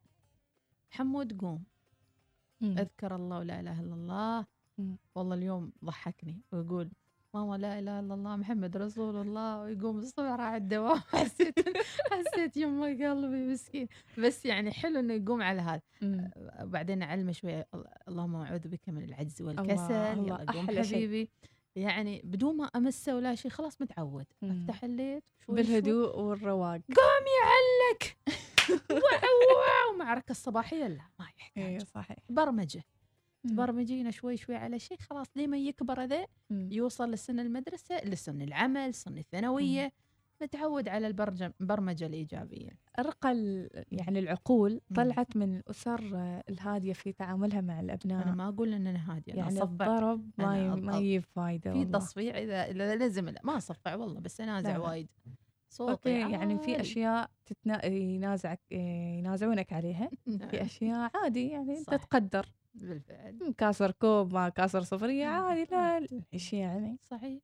حمود 0.91 1.39
قوم. 1.41 1.63
مم. 2.63 2.77
أذكر 2.77 3.15
الله 3.15 3.39
ولا 3.39 3.59
إله 3.59 3.81
إلا 3.81 3.93
الله. 3.93 4.45
مم. 4.77 4.97
والله 5.15 5.35
اليوم 5.35 5.71
ضحكني 5.85 6.41
ويقول 6.51 6.89
ماما 7.33 7.57
لا 7.57 7.79
إله 7.79 7.99
إلا 7.99 8.13
الله 8.13 8.35
محمد 8.35 8.77
رسول 8.77 9.15
الله. 9.15 9.61
ويقوم 9.61 9.99
الصبح 9.99 10.31
راح 10.31 10.39
على 10.39 10.57
الدوام. 10.57 10.99
حسيت 11.13 11.59
حسيت 12.11 12.57
يما 12.57 12.85
قلبي 12.85 13.47
مسكين. 13.51 13.87
بس 14.17 14.45
يعني 14.45 14.71
حلو 14.71 14.99
إنه 14.99 15.13
يقوم 15.13 15.41
على 15.41 15.61
هذا. 15.61 15.81
مم. 16.01 16.31
وبعدين 16.61 17.03
أعلمه 17.03 17.31
شوية. 17.31 17.67
اللهم 18.07 18.35
أعوذ 18.35 18.67
بك 18.67 18.89
من 18.89 19.03
العجز 19.03 19.41
والكسل. 19.41 19.93
يلا 19.93 20.45
قوم. 20.51 20.67
حبيبي. 20.67 21.29
يعني 21.75 22.21
بدون 22.23 22.57
ما 22.57 22.65
أمسه 22.65 23.15
ولا 23.15 23.35
شيء 23.35 23.51
خلاص 23.51 23.81
متعود. 23.81 24.25
أفتح 24.43 24.83
الليت 24.83 25.23
شوي 25.45 25.55
بالهدوء 25.55 26.19
والرواق. 26.19 26.81
قوم 26.95 27.25
يعلك 27.41 28.17
واو 30.03 30.09
معركه 30.09 30.31
الصباحية 30.31 30.87
لا 30.87 31.01
ما 31.19 31.25
يحتاج 31.37 31.81
صحيح 31.83 32.17
برمجة 32.29 32.83
مم. 33.43 33.49
تبرمجينا 33.51 34.11
شوي 34.11 34.37
شوي 34.37 34.55
على 34.55 34.79
شيء 34.79 34.97
خلاص 34.99 35.27
لما 35.35 35.57
يكبر 35.57 36.03
ذا 36.03 36.25
مم. 36.49 36.69
يوصل 36.71 37.11
لسن 37.11 37.39
المدرسة 37.39 38.03
لسن 38.03 38.41
العمل 38.41 38.93
سن 38.93 39.17
الثانوية 39.17 39.91
متعود 40.41 40.87
على 40.89 41.07
البرج- 41.07 41.51
البرمجة 41.61 42.05
الإيجابية 42.05 42.69
أرقى 42.99 43.31
ال- 43.31 43.83
يعني 43.91 44.19
العقول. 44.19 44.81
طلعت 44.95 45.37
من 45.37 45.55
الأسر 45.57 46.11
آه، 46.15 46.43
الهادية 46.49 46.93
في 46.93 47.11
تعاملها 47.11 47.61
مع 47.61 47.79
الأبناء 47.79 48.23
أنا 48.23 48.35
ما 48.35 48.49
أنا 48.87 49.15
هادية 49.15 49.33
أنا 49.33 49.41
يعني 49.41 49.61
الضرب 49.61 50.29
ما 50.37 50.75
ما 50.75 50.97
يجيب 50.97 51.23
فايدة 51.23 51.73
في. 51.73 51.85
تصفيع 51.85 52.37
إذا 52.37 52.71
إذا 52.71 52.95
لازم 52.95 53.29
لا 53.29 53.41
ما 53.43 53.57
أصفع 53.57 53.95
والله 53.95 54.19
بس 54.19 54.41
لا. 54.71 54.77
وايد 54.79 55.07
صوتي 55.73 55.91
okay 55.91 56.31
يعني 56.31 56.57
في 56.57 56.71
عالي. 56.71 56.81
أشياء 56.81 57.29
تتنا... 57.45 57.85
ينازعك 57.85 58.61
ينازعونك 58.71 59.73
عليها 59.73 60.09
نعم، 60.27 60.49
في 60.49 60.61
أشياء 60.61 61.11
عادي 61.17 61.47
يعني 61.49 61.83
صح. 61.83 61.95
تقدر 61.95 62.45
بالفعل 62.75 63.53
كاسر 63.57 63.91
كوب 63.91 64.33
ما 64.33 64.49
كاسر 64.49 64.81
صفرية 64.81 65.25
مم. 65.25 65.31
عادي 65.31 65.67
لا 65.71 66.07
إيش 66.33 66.53
يعني 66.53 66.97
صحيح 67.01 67.41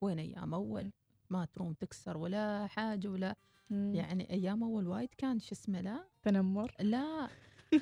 وين 0.00 0.18
أيام 0.18 0.54
أول 0.54 0.90
ما 1.30 1.44
تروم 1.44 1.72
تكسر 1.72 2.16
ولا 2.16 2.66
حاجة 2.66 3.08
ولا 3.08 3.36
مم. 3.70 3.94
يعني 3.94 4.30
أيام 4.30 4.62
أول 4.62 4.86
وايد 4.88 5.08
كان 5.18 5.38
شو 5.40 5.52
اسمه 5.52 5.80
لا 5.80 6.04
تنمر 6.22 6.74
لا 6.80 7.28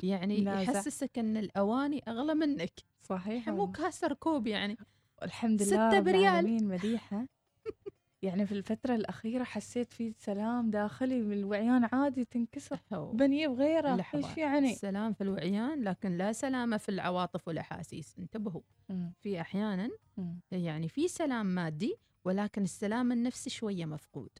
يعني. 0.02 0.44
يحسسك 0.62 1.18
إن 1.18 1.36
الأواني 1.36 2.02
أغلى 2.08 2.34
منك 2.34 2.72
صحيح 3.02 3.48
مو. 3.48 3.72
كاسر 3.72 4.12
كوب 4.12 4.46
يعني 4.46 4.76
الحمد 5.22 5.62
ستة 5.62 5.74
لله 5.76 5.98
رب 5.98 6.04
بريال. 6.04 6.68
مديحة 6.68 7.26
يعني 8.22 8.46
في 8.46 8.52
الفترة 8.52 8.94
الأخيرة 8.94 9.44
حسيت 9.44 9.92
في 9.92 10.14
سلام 10.18 10.70
داخلي 10.70 11.20
من 11.20 11.32
الوعيان 11.32 11.88
عادي 11.92 12.24
تنكسر 12.24 12.80
هو. 12.92 13.12
بنجيب 13.12 13.52
غيره 13.52 13.96
لحظة. 13.96 14.28
إيش 14.28 14.38
يعني؟ 14.38 14.72
السلام 14.72 15.12
في 15.12 15.20
الوعيان 15.20 15.82
لكن 15.84 16.16
لا 16.16 16.32
سلامة 16.32 16.76
في 16.76 16.88
العواطف 16.88 17.48
والأحاسيس 17.48 18.18
انتبهوا. 18.18 18.62
في 19.20 19.40
أحيانا. 19.40 19.90
يعني 20.50 20.88
في 20.88 21.08
سلام 21.08 21.46
مادي 21.46 21.94
ولكن 22.24 22.62
السلام 22.62 23.12
النفسي 23.12 23.50
شوية 23.50 23.86
مفقود. 23.86 24.30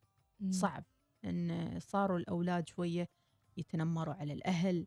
صعب 0.51 0.85
أن 1.25 1.79
صاروا 1.81 2.19
الأولاد 2.19 2.69
شوية 2.69 3.09
يتنمروا 3.57 4.15
على 4.15 4.33
الأهل 4.33 4.87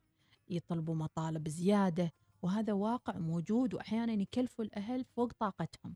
يطلبوا 0.49 0.95
مطالب 0.95 1.47
زيادة 1.47 2.13
وهذا 2.41 2.73
واقع 2.73 3.17
موجود 3.17 3.73
وأحيانا 3.73 4.13
يكلفوا 4.13 4.65
الأهل 4.65 5.03
فوق 5.03 5.33
طاقتهم 5.33 5.95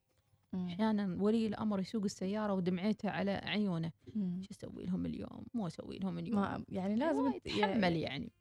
مم. 0.55 0.67
أحيانا 0.67 1.17
ولي 1.23 1.47
الأمر 1.47 1.79
يسوق 1.79 2.03
السيارة 2.03 2.53
ودمعته 2.53 3.09
على 3.09 3.31
عيونه. 3.31 3.91
شو 4.41 4.47
أسوي 4.51 4.85
لهم 4.85 5.05
اليوم؟ 5.05 5.45
مو 5.53 5.67
أسوي 5.67 5.97
لهم 5.99 6.17
اليوم. 6.19 6.39
ما 6.41 6.63
يعني 6.69 6.95
لازم 6.95 7.31
يتحمل 7.45 7.95
يعني. 7.95 8.31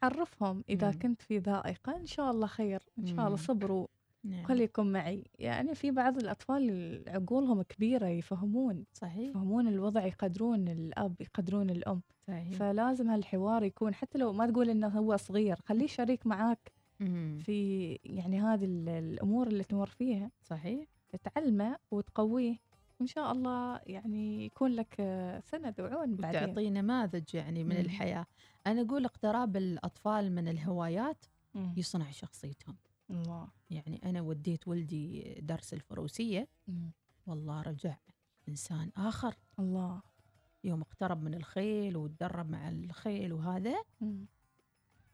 تعرفهم 0.00 0.64
إذا 0.68 0.90
مم. 0.90 0.98
كنت 0.98 1.22
في 1.22 1.40
ضائقة 1.40 1.96
إن 1.96 2.06
شاء 2.06 2.30
الله 2.30 2.46
خير. 2.46 2.82
إن 2.98 3.06
شاء 3.06 3.26
الله. 3.26 3.36
صبروا 3.36 3.86
نعم. 4.24 4.44
خليكم 4.44 4.86
معي. 4.86 5.24
يعني 5.38 5.74
في 5.74 5.90
بعض 5.90 6.16
الأطفال 6.16 7.02
عقولهم 7.08 7.62
كبيرة 7.62 8.06
يفهمون. 8.06 8.84
صحيح. 8.92 9.28
يفهمون 9.30 9.68
الوضع 9.68 10.06
يقدرون 10.06 10.68
الأب 10.68 11.14
يقدرون 11.20 11.70
الأم. 11.70 12.02
صحيح. 12.28 12.50
فلازم 12.58 13.10
هالحوار 13.10 13.62
يكون. 13.64 13.94
حتى 13.94 14.18
لو 14.18 14.32
ما 14.32 14.46
تقول 14.50 14.70
إنه 14.70 14.88
هو 14.88 15.16
صغير 15.16 15.56
خليه 15.66 15.86
شريك 15.86 16.26
معاك 16.26 16.72
مم. 17.00 17.38
في 17.44 17.92
يعني 18.04 18.40
هذه 18.40 18.64
ال- 18.64 18.88
الأمور 18.88 19.46
اللي 19.46 19.64
تمر 19.64 19.86
فيها. 19.86 20.30
صحيح. 20.42 20.86
تعلمه 21.16 21.78
وتقويه. 21.90 22.56
وإن 23.00 23.06
شاء 23.06 23.32
الله 23.32 23.80
يعني 23.86 24.46
يكون 24.46 24.70
لك 24.70 24.94
سند 25.44 25.80
وعون 25.80 26.16
بعدين. 26.16 26.42
وتعطي 26.42 26.70
نماذج 26.70 27.34
يعني 27.34 27.64
من 27.64 27.74
مم. 27.74 27.80
الحياة. 27.80 28.26
أنا 28.66 28.80
أقول 28.80 29.04
اقتراب 29.04 29.56
الأطفال 29.56 30.32
من 30.32 30.48
الهوايات 30.48 31.24
مم. 31.54 31.74
يصنع 31.76 32.10
شخصيتهم. 32.10 32.76
الله. 33.10 33.48
يعني 33.70 34.00
أنا 34.04 34.20
وديت 34.20 34.68
ولدي 34.68 35.34
درس 35.40 35.74
الفروسية. 35.74 36.48
مم. 36.68 36.90
والله 37.26 37.62
رجع 37.62 37.96
إنسان 38.48 38.90
آخر. 38.96 39.34
الله. 39.58 40.02
يوم 40.64 40.80
اقترب 40.80 41.22
من 41.22 41.34
الخيل 41.34 41.96
وتدرب 41.96 42.50
مع 42.50 42.68
الخيل 42.68 43.32
وهذا. 43.32 43.82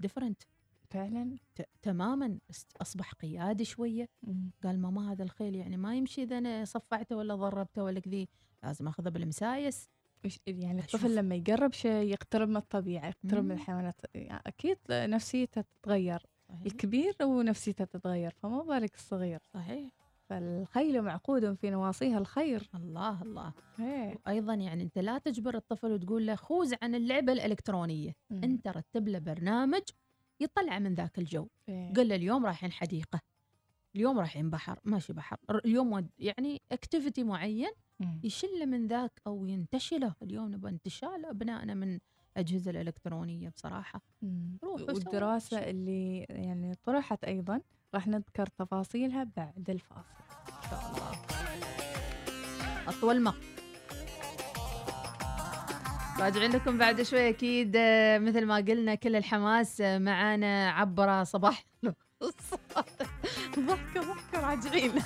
ديفرنت 0.01 0.43
فعلا 0.91 1.37
تماما 1.83 2.39
أصبح 2.83 3.13
قيادي 3.13 3.65
شوية. 3.65 4.09
مم. 4.23 4.51
قال 4.65 4.81
ماما 4.81 5.13
هذا 5.13 5.23
الخيل 5.23 5.55
يعني 5.55 5.77
ما 5.77 5.97
يمشي 5.97 6.23
إذا 6.23 6.39
أنا 6.39 6.65
صفعته 6.65 7.17
ولا 7.17 7.35
ضربته 7.35 7.83
ولا 7.83 8.01
كذي. 8.01 8.29
لازم 8.63 8.89
أخذه 8.89 9.09
بالمسايس. 9.09 9.89
يعني. 10.47 10.81
الطفل 10.81 11.15
لما 11.15 11.35
يقرب 11.35 11.73
شيء 11.73 12.09
يقترب 12.09 12.49
من 12.49 12.57
الطبيعة 12.57 13.09
يقترب 13.09 13.45
من. 13.45 13.53
الحيوانات. 13.53 14.01
يعني 14.15 14.43
أكيد 14.47 14.79
نفسيته 14.91 15.61
تتغير. 15.61 16.27
صحيح. 16.49 16.63
الكبير 16.67 17.17
ونفسيته 17.23 17.85
تتغير 17.85 18.35
فما 18.43 18.63
بالك 18.63 18.95
الصغير. 18.95 19.41
صحيح. 19.55 19.93
فالخيل 20.29 21.03
معقود 21.03 21.55
في 21.55 21.71
نواصيها 21.71 22.19
الخير. 22.19 22.71
الله 22.75 23.23
الله. 23.23 23.53
إيه. 23.81 24.19
وأيضا 24.27 24.55
يعني 24.55 24.83
أنت 24.83 24.99
لا 24.99 25.19
تجبر 25.19 25.57
الطفل 25.57 25.93
وتقول 25.93 26.27
له 26.27 26.35
خوز 26.35 26.75
عن 26.83 26.95
اللعبة 26.95 27.33
الإلكترونية. 27.33 28.13
مم. 28.31 28.45
أنت 28.45 28.69
رتب 28.69 29.09
له 29.09 29.19
برنامج 29.19 29.83
يطلع 30.41 30.79
من 30.79 30.95
ذاك 30.95 31.19
الجو. 31.19 31.49
إيه. 31.69 31.93
قل 31.95 32.09
له 32.09 32.15
اليوم 32.15 32.47
رايحين 32.47 32.73
حديقه 32.73 33.21
اليوم 33.97 34.19
رايحين 34.19 34.51
بحر 34.51 34.81
ماشي 34.85 35.13
بحر. 35.13 35.37
اليوم 35.51 35.93
ود 35.93 36.09
يعني 36.19 36.63
اكتيفيتي 36.73 37.25
معين. 37.25 37.71
يشله 38.25 38.67
من 38.67 38.87
ذاك 38.87 39.23
أو 39.27 39.47
ينتشله. 39.47 40.15
اليوم 40.23 40.53
نبغى 40.53 40.71
انتشال 40.71 41.27
أبنائنا 41.27 41.75
من 41.75 41.99
الاجهزه 42.33 42.71
الإلكترونية 42.71 43.49
بصراحة. 43.49 44.03
والدراسة 44.63 45.61
شيء. 45.61 45.71
اللي 45.71 46.19
يعني 46.19 46.75
طرحت 46.75 47.25
أيضا 47.25 47.61
راح 47.95 48.07
نذكر 48.09 48.47
تفاصيلها 48.47 49.25
بعد 49.37 49.71
الفاصل. 49.71 50.15
إن 50.49 50.71
شاء 50.71 50.91
الله. 50.91 51.11
أطول 52.89 53.21
ما 53.21 53.35
راجعين 56.21 56.51
لكم 56.51 56.79
بعد 56.79 57.03
شوي 57.03 57.29
أكيد 57.29 57.73
آه، 57.77 58.19
مثل 58.19 58.47
ما 58.47 58.57
قلنا 58.57 58.95
كل 58.95 59.17
الحماس 59.17 59.81
آه، 59.81 59.99
معانا 59.99 60.71
عبر 60.71 61.25
صباح. 61.25 61.65
ضحكه 63.59 64.01
ضحكه 64.01 64.49
راجعين. 64.49 64.93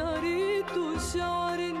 شريط 0.00 1.00
شعر 1.12 1.79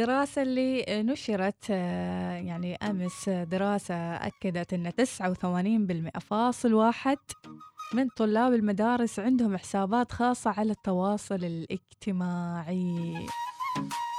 الدراسة 0.00 0.42
اللي 0.42 0.84
نشرت 1.02 1.64
آه، 1.70 2.32
يعني 2.32 2.74
أمس 2.74 3.28
دراسة 3.28 3.94
أكدت 3.94 4.72
أن 4.72 4.92
89% 4.92 6.18
فاصل 6.20 6.74
واحد 6.74 7.18
من 7.94 8.08
طلاب 8.08 8.52
المدارس 8.52 9.18
عندهم 9.20 9.56
حسابات 9.56 10.12
خاصة 10.12 10.50
على 10.50 10.70
التواصل 10.72 11.34
الاجتماعي. 11.34 13.26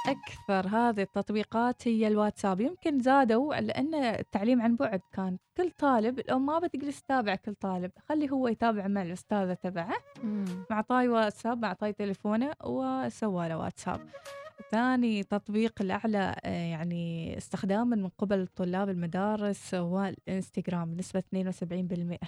أكثر 0.08 0.68
هذه 0.68 1.00
التطبيقات 1.02 1.88
هي 1.88 2.08
الواتساب. 2.08 2.60
يمكن 2.60 3.00
زادوا 3.00 3.54
لأن 3.54 3.94
التعليم 3.94 4.62
عن 4.62 4.76
بعد 4.76 5.00
كان 5.12 5.38
كل 5.56 5.70
طالب 5.70 6.20
لو 6.28 6.38
ما 6.38 6.58
بتجلس 6.58 7.02
تتابع 7.02 7.34
كل 7.34 7.54
طالب 7.54 7.90
خلي 8.08 8.30
هو 8.30 8.48
يتابع 8.48 8.86
مع 8.86 9.02
الأستاذة 9.02 9.54
تبعه. 9.54 9.96
معطاي 10.70 11.08
واتساب 11.08 11.62
معطاي 11.62 11.92
تليفونه 11.92 12.52
وسوى 12.64 13.48
له 13.48 13.56
واتساب. 13.58 14.00
ثاني 14.70 15.22
تطبيق 15.22 15.72
الأعلى 15.80 16.34
آه، 16.44 16.48
يعني 16.48 17.36
استخداما 17.38 17.96
من 17.96 18.08
قبل 18.08 18.46
طلاب 18.46 18.88
المدارس 18.88 19.74
هو 19.74 20.04
الإنستغرام 20.04 20.94
بنسبة 20.94 21.22
72% 21.34 22.18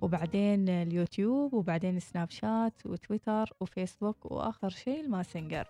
وبعدين 0.00 0.68
اليوتيوب 0.68 1.54
وبعدين 1.54 2.00
سناب 2.00 2.30
شات 2.30 2.86
وتويتر 2.86 3.52
وفيسبوك 3.60 4.32
وآخر 4.32 4.68
شيء 4.68 5.00
الماسنجر. 5.00 5.66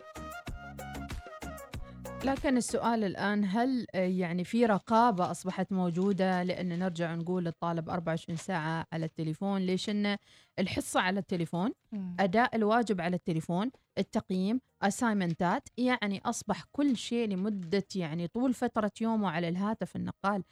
لكن 2.25 2.57
السؤال 2.57 3.05
الآن 3.05 3.45
هل 3.45 3.87
آه، 3.95 3.99
يعني 4.07 4.45
في 4.45 4.67
رقابة 4.67 5.31
أصبحت 5.31 5.73
موجودة؟ 5.73 6.43
لأن 6.43 6.79
نرجع 6.79 7.15
نقول 7.15 7.45
للطالب 7.45 7.89
24 7.89 8.37
ساعة 8.37 8.87
على 8.93 9.07
التليفون 9.07 9.61
ليش 9.61 9.91
إن 9.91 10.17
الحصة 10.59 11.01
على 11.01 11.21
التليفون 11.21 11.73
أداء 12.21 12.57
الواجب 12.57 13.01
على 13.01 13.17
التليفون 13.17 13.71
التقييم 13.99 14.61
أسايمنتات 14.83 15.69
يعني 15.77 16.21
أصبح 16.25 16.65
كل 16.73 16.97
شيء 16.97 17.29
لمدة 17.29 17.85
يعني 17.95 18.27
طول 18.29 18.55
فترة 18.55 18.93
يومه 19.01 19.31
على 19.31 19.49
الهاتف 19.49 19.97
النقال. 19.97 20.43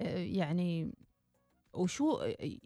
آه، 0.00 0.18
يعني 0.18 0.92
وشو 1.74 2.20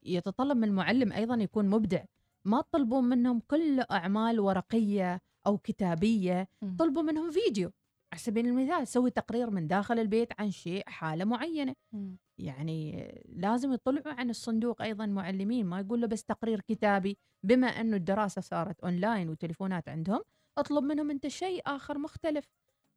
يتطلب 0.04 0.56
من 0.56 0.64
المعلم 0.64 1.12
أيضا 1.12 1.34
يكون 1.34 1.68
مبدع. 1.68 2.04
ما 2.44 2.60
تطلبون 2.60 3.04
منهم 3.04 3.40
كل 3.46 3.80
أعمال 3.90 4.40
ورقية 4.40 5.20
أو 5.46 5.58
كتابية 5.58 6.48
مم. 6.62 6.76
طلبوا 6.78 7.02
منهم 7.02 7.30
فيديو. 7.30 7.70
على 8.12 8.20
سبيل 8.20 8.46
المثال 8.46 8.88
سوي 8.88 9.10
تقرير 9.10 9.50
من 9.50 9.66
داخل 9.66 9.98
البيت 9.98 10.40
عن 10.40 10.50
شيء 10.50 10.82
حالة 10.86 11.24
معينة. 11.24 11.74
مم. 11.92 12.16
يعني 12.38 13.12
لازم 13.28 13.72
يطلعوا 13.72 14.14
عن 14.14 14.30
الصندوق 14.30 14.82
أيضا 14.82 15.06
معلمين 15.06 15.66
ما 15.66 15.80
يقول 15.80 16.00
له 16.00 16.06
بس 16.06 16.24
تقرير 16.24 16.60
كتابي. 16.60 17.18
بما 17.42 17.66
إنه 17.66 17.96
الدراسة 17.96 18.40
صارت 18.40 18.80
أونلاين 18.80 19.28
وتليفونات 19.28 19.88
عندهم 19.88 20.20
اطلب 20.58 20.84
منهم 20.84 21.10
أنت 21.10 21.26
شيء 21.26 21.62
آخر 21.66 21.98
مختلف. 21.98 22.44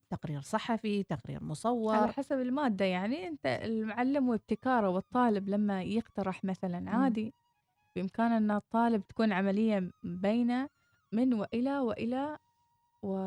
تقرير 0.10 0.41
صحفي 0.41 1.04
تقرير 1.04 1.43
مصور. 1.43 1.95
على 1.95 2.13
حسب 2.13 2.39
المادة 2.39 2.86
يعني 2.86 3.28
أنت 3.28 3.45
المعلم 3.45 4.30
وابتكاره 4.30 4.89
والطالب 4.89 5.49
لما 5.49 5.84
يقترح 5.84 6.43
مثلا 6.43 6.89
عادي 6.89 7.34
بإمكانه 7.95 8.38
أن 8.38 8.52
الطالب 8.52 9.08
تكون 9.08 9.32
عملية 9.32 9.91
بين 10.04 10.67
من 11.12 11.34
وإلى 11.34 11.80
وإلى 11.80 12.38
و 13.04 13.18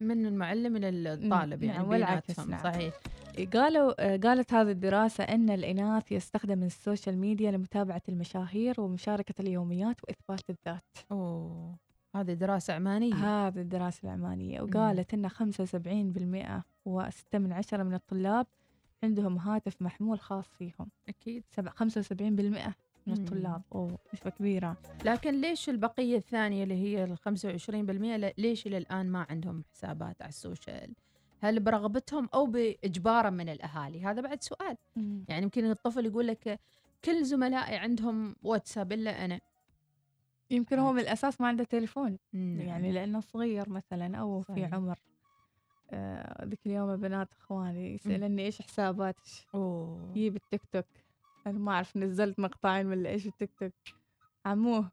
من 0.00 0.26
المعلم 0.26 0.76
إلى 0.76 0.88
الطالب 0.88 1.62
يعني 1.62 1.78
نعم، 1.78 1.88
والعكس، 1.88 2.40
نعم. 2.40 2.62
صحيح. 2.62 2.94
قالوا 3.54 4.16
قالت 4.16 4.54
هذه 4.54 4.70
الدراسة 4.70 5.24
أن 5.24 5.50
الإناث 5.50 6.12
يستخدم 6.12 6.62
السوشيال 6.62 7.18
ميديا 7.18 7.50
لمتابعة 7.50 8.02
المشاهير 8.08 8.80
ومشاركة 8.80 9.34
اليوميات 9.40 9.96
وإثبات 10.04 10.50
الذات. 10.50 10.96
أوه 11.12 11.76
هذه 12.16 12.32
دراسة 12.32 12.74
عمانية. 12.74 13.14
هذه 13.14 13.60
الدراسة 13.60 14.00
العمانية. 14.04 14.60
وقالت 14.60 15.14
أن 15.14 15.28
75% 15.28 16.64
وستة 16.84 17.38
من 17.38 17.52
عشرة 17.52 17.82
من 17.82 17.94
الطلاب 17.94 18.46
عندهم 19.02 19.38
هاتف 19.38 19.82
محمول 19.82 20.20
خاص 20.20 20.48
فيهم. 20.48 20.90
أكيد. 21.08 21.44
سبع 21.50 21.70
75% 21.70 22.74
من 23.06 23.14
مم. 23.14 23.20
الطلاب. 23.24 23.62
أوه. 23.74 23.98
نسبة 24.14 24.30
كبيرة. 24.30 24.76
لكن 25.04 25.40
ليش 25.40 25.68
البقية 25.68 26.16
الثانية 26.16 26.62
اللي 26.62 26.74
هي 26.74 27.04
ال 27.04 27.16
25% 27.18 28.16
ل- 28.16 28.32
ليش 28.38 28.66
إلى 28.66 28.78
الآن 28.78 29.06
ما 29.06 29.26
عندهم 29.30 29.64
حسابات 29.72 30.22
على 30.22 30.28
السوشيال؟ 30.28 30.94
هل 31.42 31.60
برغبتهم 31.60 32.28
أو 32.34 32.46
باجبارا 32.46 33.30
من 33.30 33.48
الأهالي؟ 33.48 34.04
هذا 34.04 34.20
بعد 34.20 34.42
سؤال. 34.42 34.76
يعني 35.28 35.42
يمكن 35.42 35.70
الطفل 35.70 36.06
يقول 36.06 36.26
لك 36.26 36.60
كل 37.04 37.24
زملائي 37.24 37.76
عندهم 37.76 38.36
واتساب 38.42 38.92
إلا 38.92 39.24
أنا. 39.24 39.40
يمكن 40.50 40.78
هو 40.78 40.92
من 40.92 41.00
الأساس 41.00 41.40
ما 41.40 41.48
عنده 41.48 41.64
تليفون. 41.64 42.18
نعم. 42.32 42.60
يعني 42.60 42.92
لأنه 42.92 43.20
صغير 43.20 43.68
مثلا 43.68 44.16
أو 44.16 44.40
في 44.40 44.52
صحيح. 44.52 44.74
عمر. 44.74 44.98
آه، 45.92 46.44
ذيك 46.44 46.58
اليوم 46.66 46.96
بنات 46.96 47.28
إخواني 47.40 47.94
يسألني 47.94 48.42
إيش 48.46 48.62
حساباتك 48.62 49.22
أوه. 49.54 50.10
يجيب 50.10 50.36
التيك 50.36 50.60
توك. 50.72 50.84
أنا 51.46 51.58
ما 51.58 51.72
أعرف 51.72 51.96
نزلت 51.96 52.38
مقطعين 52.40 52.86
من 52.86 53.06
إيش 53.06 53.26
التيك 53.26 53.50
توك. 53.60 53.72
عموه 54.46 54.90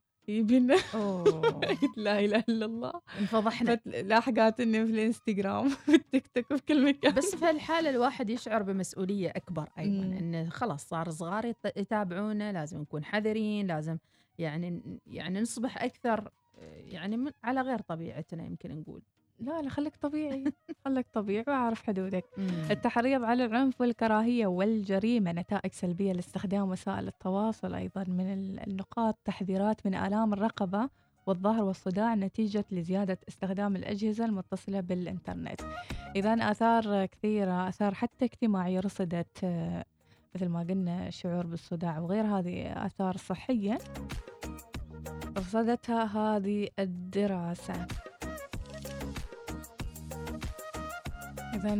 أوه. 0.96 1.42
قلت 1.52 1.98
لا 1.98 2.20
إله 2.20 2.44
إلا 2.50 2.66
الله. 2.66 2.94
انفضحنا. 3.20 3.76
فت- 3.76 3.88
لاحقاتني 3.88 4.86
في 4.86 4.92
الإنستغرام 4.92 5.70
في 5.86 5.96
التيك 5.96 6.28
توك 6.28 6.54
في 6.56 6.62
كل 6.66 6.86
مكان. 6.86 7.14
بس 7.14 7.36
في 7.36 7.46
هالحالة 7.46 7.90
الواحد 7.90 8.30
يشعر 8.30 8.64
بمسؤولية 8.64 9.30
أكبر 9.36 9.70
أيضا 9.80 10.06
مم. 10.06 10.14
إنه 10.18 10.50
خلاص 10.50 10.88
صار 10.88 11.10
صغار 11.10 11.46
يت- 11.46 11.78
يتابعونا 11.78 12.52
لازم 12.54 12.82
نكون 12.82 13.06
حذرين 13.06 13.68
لازم 13.68 13.98
يعني 14.40 15.00
يعني 15.08 15.42
نصبح 15.42 15.84
أكثر 15.84 16.32
يعني 16.78 17.32
على 17.44 17.62
غير 17.62 17.82
طبيعتنا 17.82 18.46
يمكن 18.46 18.72
نقول. 18.80 19.02
لا 19.40 19.62
لا 19.62 19.70
خليك 19.70 19.96
طبيعي 20.02 20.44
خليك 20.86 21.08
طبيعي 21.14 21.44
وعارف 21.48 21.84
حدودك. 21.84 22.26
التحريض 22.72 23.24
على 23.24 23.46
العنف 23.46 23.82
والكراهية 23.82 24.48
والجريمة 24.48 25.32
نتائج 25.32 25.72
سلبية 25.74 26.14
لاستخدام 26.14 26.70
وسائل 26.70 27.08
التواصل 27.08 27.74
أيضا 27.74 28.04
من 28.08 28.34
ال- 28.34 28.68
النقاط 28.68 29.18
تحذيرات 29.26 29.86
من 29.86 29.96
آلام 29.96 30.34
الرقبة 30.34 30.90
والظهر 31.28 31.64
والصداع 31.64 32.16
نتيجة 32.16 32.66
لزيادة 32.72 33.18
استخدام 33.30 33.76
الأجهزة 33.76 34.26
المتصلة 34.26 34.80
بالإنترنت. 34.80 35.62
إذا 36.16 36.34
آثار 36.52 37.06
كثيرة 37.06 37.70
آثار 37.70 37.94
حتى 37.94 38.26
اجتماعية 38.26 38.80
رصدت 38.80 39.44
آه، 39.44 39.86
مثل 40.36 40.48
ما 40.50 40.60
قلنا 40.60 41.08
الشعور 41.08 41.46
بالصداع 41.46 42.00
وغير 42.00 42.24
هذه 42.26 42.86
آثار 42.86 43.18
صحية 43.18 43.78
رصدتها 45.38 46.04
هذه 46.38 46.68
الدراسة. 46.80 47.88
إذا 51.58 51.76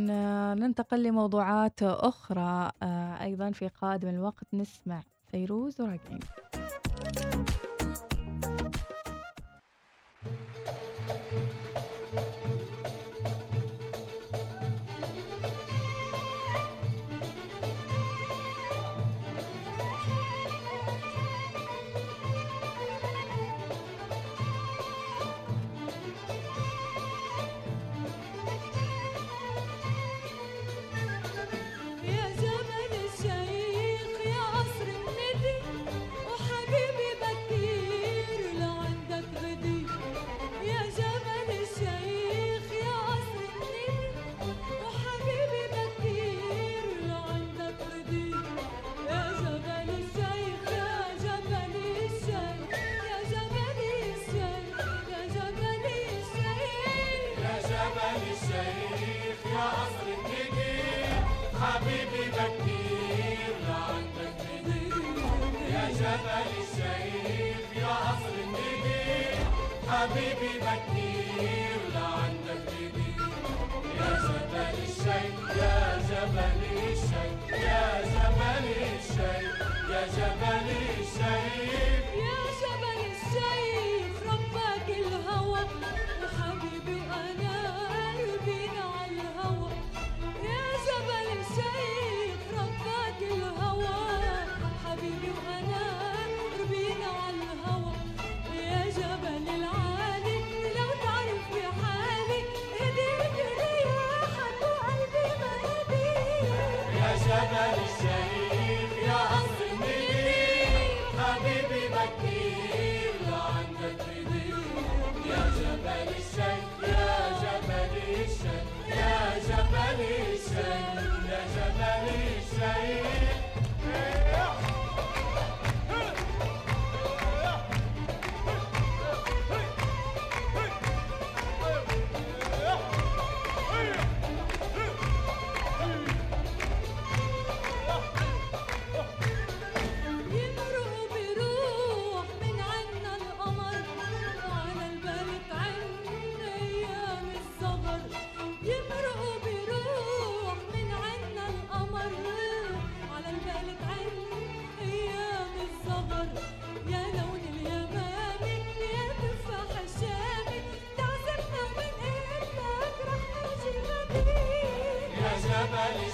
ننتقل 0.54 1.02
لموضوعات 1.02 1.82
أخرى 1.82 2.70
آه، 2.82 3.22
أيضا 3.22 3.50
في 3.50 3.68
قادم 3.68 4.08
الوقت. 4.08 4.46
نسمع 4.54 5.02
فيروز 5.30 5.80
وراجعين 5.80 6.20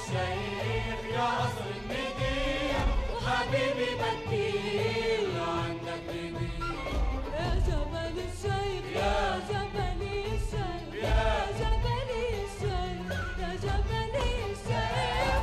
الشيخ 0.05 1.01
يا 1.14 1.25
قصر 1.40 1.64
لعندك 5.37 6.01
بدير 6.09 6.45
يا 7.38 7.49
الشيخ 8.19 8.85
يا 8.97 9.40
جبل 9.49 10.03
الشيخ 10.03 10.95
يا 11.05 11.47
جبل 11.61 12.11
الشيخ 12.45 13.38
يا 13.40 13.55
جبل 13.64 14.14
الشيخ 14.51 15.43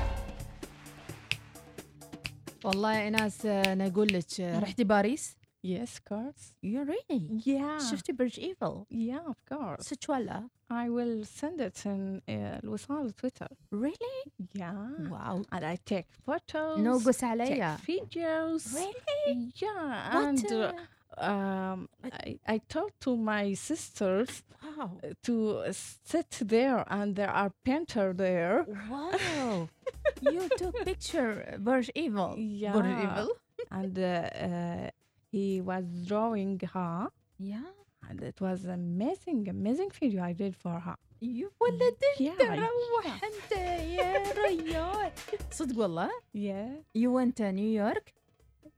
والله 2.63 2.93
يا 2.93 3.01
ايناس 3.01 3.45
آه، 3.45 3.73
أنا 3.73 3.87
أقول 3.87 4.07
لك 4.13 4.41
آه، 4.41 4.59
رحتي 4.59 4.83
باريس؟ 4.83 5.40
Yes, 5.62 5.98
of 5.98 6.04
course. 6.04 6.52
يو 6.62 6.82
ريلي 6.82 7.40
Yeah. 7.46 7.82
شفتي 7.90 8.12
برج 8.12 8.40
ايفل؟ 8.40 8.84
Yeah, 8.92 9.30
of 9.30 9.54
course. 9.56 9.80
صدق 9.82 10.10
ولا؟ 10.10 10.48
I 10.72 10.88
will 10.88 11.24
send 11.24 11.60
it 11.60 11.86
in 11.86 12.20
uh, 12.20 12.64
الوصال 12.64 13.12
Twitter. 13.16 13.48
ريلي؟ 13.72 14.24
Yeah. 14.58 15.10
واو 15.10 15.42
And 15.42 15.64
I 15.64 15.76
take 15.94 16.06
photos. 16.30 16.78
نوقس 16.78 17.20
take 17.20 17.24
عليا 17.24 17.76
videos. 17.76 18.74
Really? 18.74 19.50
Yeah. 19.62 20.14
What? 20.14 20.24
And 20.24 20.52
uh, 20.52 20.72
um, 21.18 21.88
I, 22.04 22.38
I 22.54 22.58
told 22.74 22.92
to 23.04 23.16
my 23.16 23.54
sisters 23.54 24.42
واو 24.78 25.00
to 25.26 25.72
sit 26.12 26.30
there, 26.48 26.84
and 26.92 27.16
there 27.16 27.30
are 27.30 27.50
painter 27.68 28.12
there. 28.12 28.66
واو 28.90 29.66
you 30.22 30.48
took 30.58 30.74
picture 30.84 31.56
برج 31.58 31.90
ايفل 31.96 32.60
Yeah. 32.62 32.72
برج 32.72 32.86
ايفل 32.86 33.28
and 33.72 33.98
uh, 33.98 34.30
uh, 34.46 34.90
he 35.32 35.60
was 35.60 35.84
drawing 36.08 36.58
her, 36.74 37.08
يا 37.40 37.62
and 38.08 38.20
it 38.22 38.40
was 38.40 38.64
amazing, 38.66 39.48
amazing 39.48 39.90
video 40.00 40.22
I 40.22 40.32
did 40.32 40.54
for 40.56 40.78
her. 40.80 40.96
يا 41.22 41.50
ولد 41.60 41.96
Yeah, 42.20 42.38
تروح 42.38 43.24
انت 43.24 43.52
يا 43.52 44.32
ريال 44.32 45.12
صدق 45.50 45.78
والله 45.78 46.10
Yeah. 46.34 46.82
يو 46.94 47.18
انت 47.18 47.42
نيويورك 47.42 48.14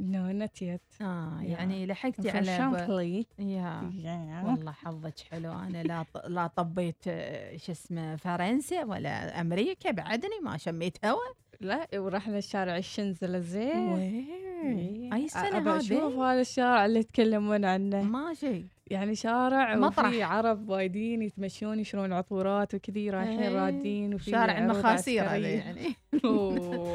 No, 0.02 0.32
not 0.42 0.62
yet. 0.62 1.02
آه 1.02 1.40
Yeah. 1.42 1.44
يعني 1.44 1.86
لحقتي 1.86 2.32
From 2.32 2.36
على 2.36 2.58
ب... 2.58 2.78
Champlain. 2.78 3.42
يا 3.42 3.92
Yeah. 4.04 4.46
والله 4.50 4.72
حظك 4.72 5.20
حلو. 5.32 5.52
أنا 5.52 5.84
لا 5.84 6.04
ط... 6.14 6.18
لا 6.28 6.48
طبيت 6.48 7.04
آه، 7.08 7.58
شو 7.58 7.72
اسمه 7.72 8.16
فرنسا 8.16 8.86
ولا 8.86 9.42
أمريكا 9.42 9.92
بعدني 9.92 10.40
ما 10.44 10.58
شميت 10.58 11.06
هوا. 11.06 11.34
لا 11.62 11.88
ورحنا 11.96 12.40
شارع 12.40 12.78
الشنزلزيه 12.78 13.94
وين؟ 13.94 15.14
أي 15.14 15.28
سنة 15.28 15.58
أبى 15.58 15.78
أشوف 15.78 16.14
هذه 16.14 16.32
هذا 16.32 16.42
الشارع 16.42 16.86
اللي 16.86 17.00
يتكلمون 17.00 17.66
عنه. 17.66 18.02
ماشي. 18.02 18.66
يعني 18.88 19.16
شارع 19.16 19.76
مطرح. 19.76 20.08
وفي 20.08 20.24
عرب 20.24 20.70
وايدين 20.70 21.22
يتمشون 21.22 21.80
يشرون 21.80 22.14
عطورات 22.14 22.76
وكذي 22.76 23.10
رايحين 23.10 23.40
إيه. 23.40 23.56
رادين 23.56 24.14
وفي 24.14 24.32
شارع 24.32 24.58
المخاسير 24.58 25.24
هذا. 25.24 25.38
يعني 25.38 25.96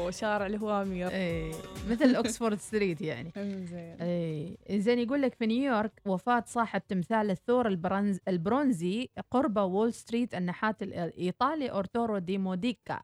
وشارع 0.05 0.45
الهوامير 0.45 1.09
إيه 1.09 1.51
مثل 1.89 2.15
Oxford 2.15 2.57
Street 2.57 3.01
يعني 3.01 3.31
زين 3.65 4.01
إيه 4.01 4.57
زين 4.79 4.99
يقول 4.99 5.21
لك 5.21 5.35
في 5.35 5.45
نيويورك 5.45 6.01
وفاة 6.05 6.43
صاحب 6.47 6.81
تمثال 6.87 7.31
الثور 7.31 7.67
البرنز 7.67 8.19
البرونزي 8.27 9.09
قرب 9.31 9.57
Wall 9.57 9.93
Street 9.93 10.35
النحات 10.35 10.83
الإيطالي 10.83 11.71
اورتورو 11.71 12.17
دي 12.17 12.37
موديكا 12.37 13.01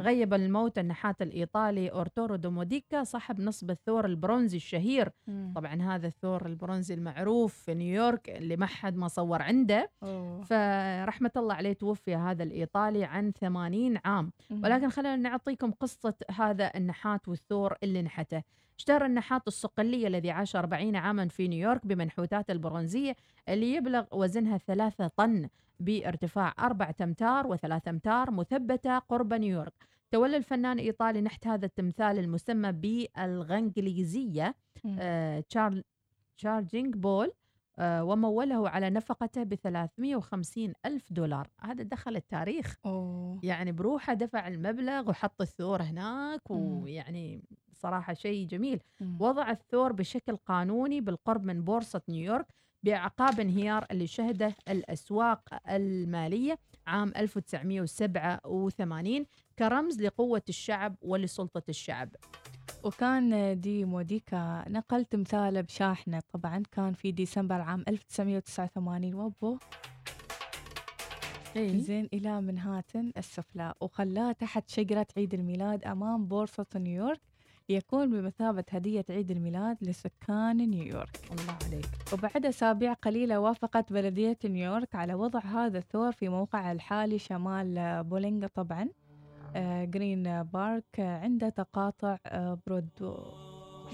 غيب 0.00 0.34
الموت 0.34 0.78
النحات 0.78 1.22
الإيطالي 1.22 1.88
اورتورو 1.88 2.36
دي 2.36 2.48
موديكا 2.48 3.04
صاحب 3.04 3.40
نصب 3.40 3.70
الثور 3.70 4.04
البرونزي 4.06 4.56
الشهير. 4.56 5.12
طبعا 5.54 5.82
هذا 5.82 6.06
الثور 6.06 6.46
البرونزي 6.46 6.94
المعروف 6.94 7.54
في 7.54 7.74
نيويورك 7.74 8.30
اللي 8.30 8.56
ما 8.56 8.66
حد 8.66 8.96
ما 8.96 9.08
صور 9.08 9.42
عنده. 9.42 9.90
أوه. 10.02 10.42
فرحمة 10.42 11.30
الله 11.36 11.54
عليه 11.54 11.72
توفي 11.72 12.14
هذا 12.14 12.42
الإيطالي 12.42 13.04
عن 13.04 13.32
80 13.32 13.98
عام. 14.04 14.32
ولكن 14.50 14.88
خلينا 14.88 15.16
نعطيكم 15.16 15.70
قصة 15.70 16.14
هذا 16.30 16.72
النحات 16.74 17.28
والثور 17.28 17.74
اللي 17.82 18.02
نحته. 18.02 18.42
اشتهر 18.78 19.04
النحات 19.04 19.48
الصقلية 19.48 20.06
الذي 20.06 20.30
عاش 20.30 20.56
40 20.56 20.96
عاما 20.96 21.28
في 21.28 21.48
نيويورك 21.48 21.86
بمنحوتات 21.86 22.50
البرونزية 22.50 23.16
اللي 23.48 23.74
يبلغ 23.74 24.04
وزنها 24.12 24.58
ثلاثة 24.58 25.08
طن 25.16 25.48
بارتفاع 25.80 26.54
أربعة 26.58 26.94
أمتار 27.02 27.46
وثلاثة 27.46 27.90
أمتار 27.90 28.30
مثبتة 28.30 28.98
قرب 28.98 29.34
نيويورك 29.34 29.72
تولى 30.10 30.36
الفنان 30.36 30.78
الإيطالي 30.78 31.20
نحت 31.20 31.46
هذا 31.46 31.66
التمثال 31.66 32.18
المسمى 32.18 32.72
بالإنجليزية 32.72 34.54
آه، 34.98 35.40
Char 35.40 35.84
Charging 36.36 36.94
Bull 36.94 37.32
آه، 37.78 38.04
وموّله 38.04 38.68
على 38.68 38.90
نفقته 38.90 39.42
ب 39.42 39.54
350 39.54 40.72
ألف 40.86 41.12
دولار 41.12 41.48
هذا 41.60 41.82
دخل 41.82 42.16
التاريخ 42.16 42.76
أوه. 42.86 43.40
يعني 43.42 43.72
بروحه 43.72 44.14
دفع 44.14 44.48
المبلغ 44.48 45.10
وحط 45.10 45.40
الثور 45.40 45.82
هناك. 45.82 46.50
ويعني 46.50 47.44
صراحة 47.78 48.14
شيء 48.14 48.46
جميل. 48.46 48.80
مم. 49.00 49.16
وضع 49.20 49.50
الثور 49.50 49.92
بشكل 49.92 50.36
قانوني 50.36 51.00
بالقرب 51.00 51.44
من 51.44 51.64
بورصة 51.64 52.02
نيويورك 52.08 52.46
بأعقاب 52.82 53.40
انهيار 53.40 53.86
اللي 53.90 54.06
شهده 54.06 54.54
الأسواق 54.68 55.40
المالية 55.70 56.58
عام 56.86 57.12
1987 57.16 59.26
كرمز 59.58 60.02
لقوة 60.02 60.42
الشعب 60.48 60.96
ولسلطة 61.02 61.62
الشعب. 61.68 62.08
وكان 62.84 63.60
دي 63.60 63.84
موديكا 63.84 64.64
نقل 64.68 65.04
تمثاله 65.04 65.60
بشاحنة. 65.60 66.22
طبعا 66.32 66.62
كان 66.72 66.92
في 66.92 67.12
ديسمبر 67.12 67.60
عام 67.60 67.84
1989 67.88 69.14
وابو. 69.14 69.58
إيه. 71.56 71.78
زين 71.78 72.08
إلى 72.12 72.40
منهاتن 72.40 73.12
السفلى 73.16 73.74
وخلاه 73.80 74.32
تحت 74.32 74.68
شجرة 74.68 75.06
عيد 75.16 75.34
الميلاد 75.34 75.84
أمام 75.84 76.26
بورصة 76.26 76.66
نيويورك. 76.76 77.20
ليكون 77.68 78.10
بمثابة 78.10 78.64
هدية 78.70 79.04
عيد 79.10 79.30
الميلاد 79.30 79.76
لسكان 79.82 80.56
نيويورك. 80.56 81.20
الله 81.30 81.58
عليك. 81.66 81.86
وبعد 82.12 82.46
أسابيع 82.46 82.92
قليلة 82.92 83.40
وافقت 83.40 83.92
بلدية 83.92 84.38
نيويورك 84.44 84.94
على 84.94 85.14
وضع 85.14 85.40
هذا 85.40 85.78
الثور 85.78 86.12
في 86.12 86.28
موقعها 86.28 86.72
الحالي 86.72 87.18
شمال 87.18 88.04
بولينغ 88.04 88.46
طبعا 88.46 88.88
آه، 89.56 89.84
Green 89.84 90.42
Park 90.42 91.00
عند 91.00 91.52
تقاطع 91.52 92.18
آه، 92.26 92.58
Broad 92.66 93.16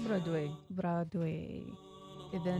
Broadway 0.07 0.51
Broadway 0.69 1.63
إذا 2.35 2.55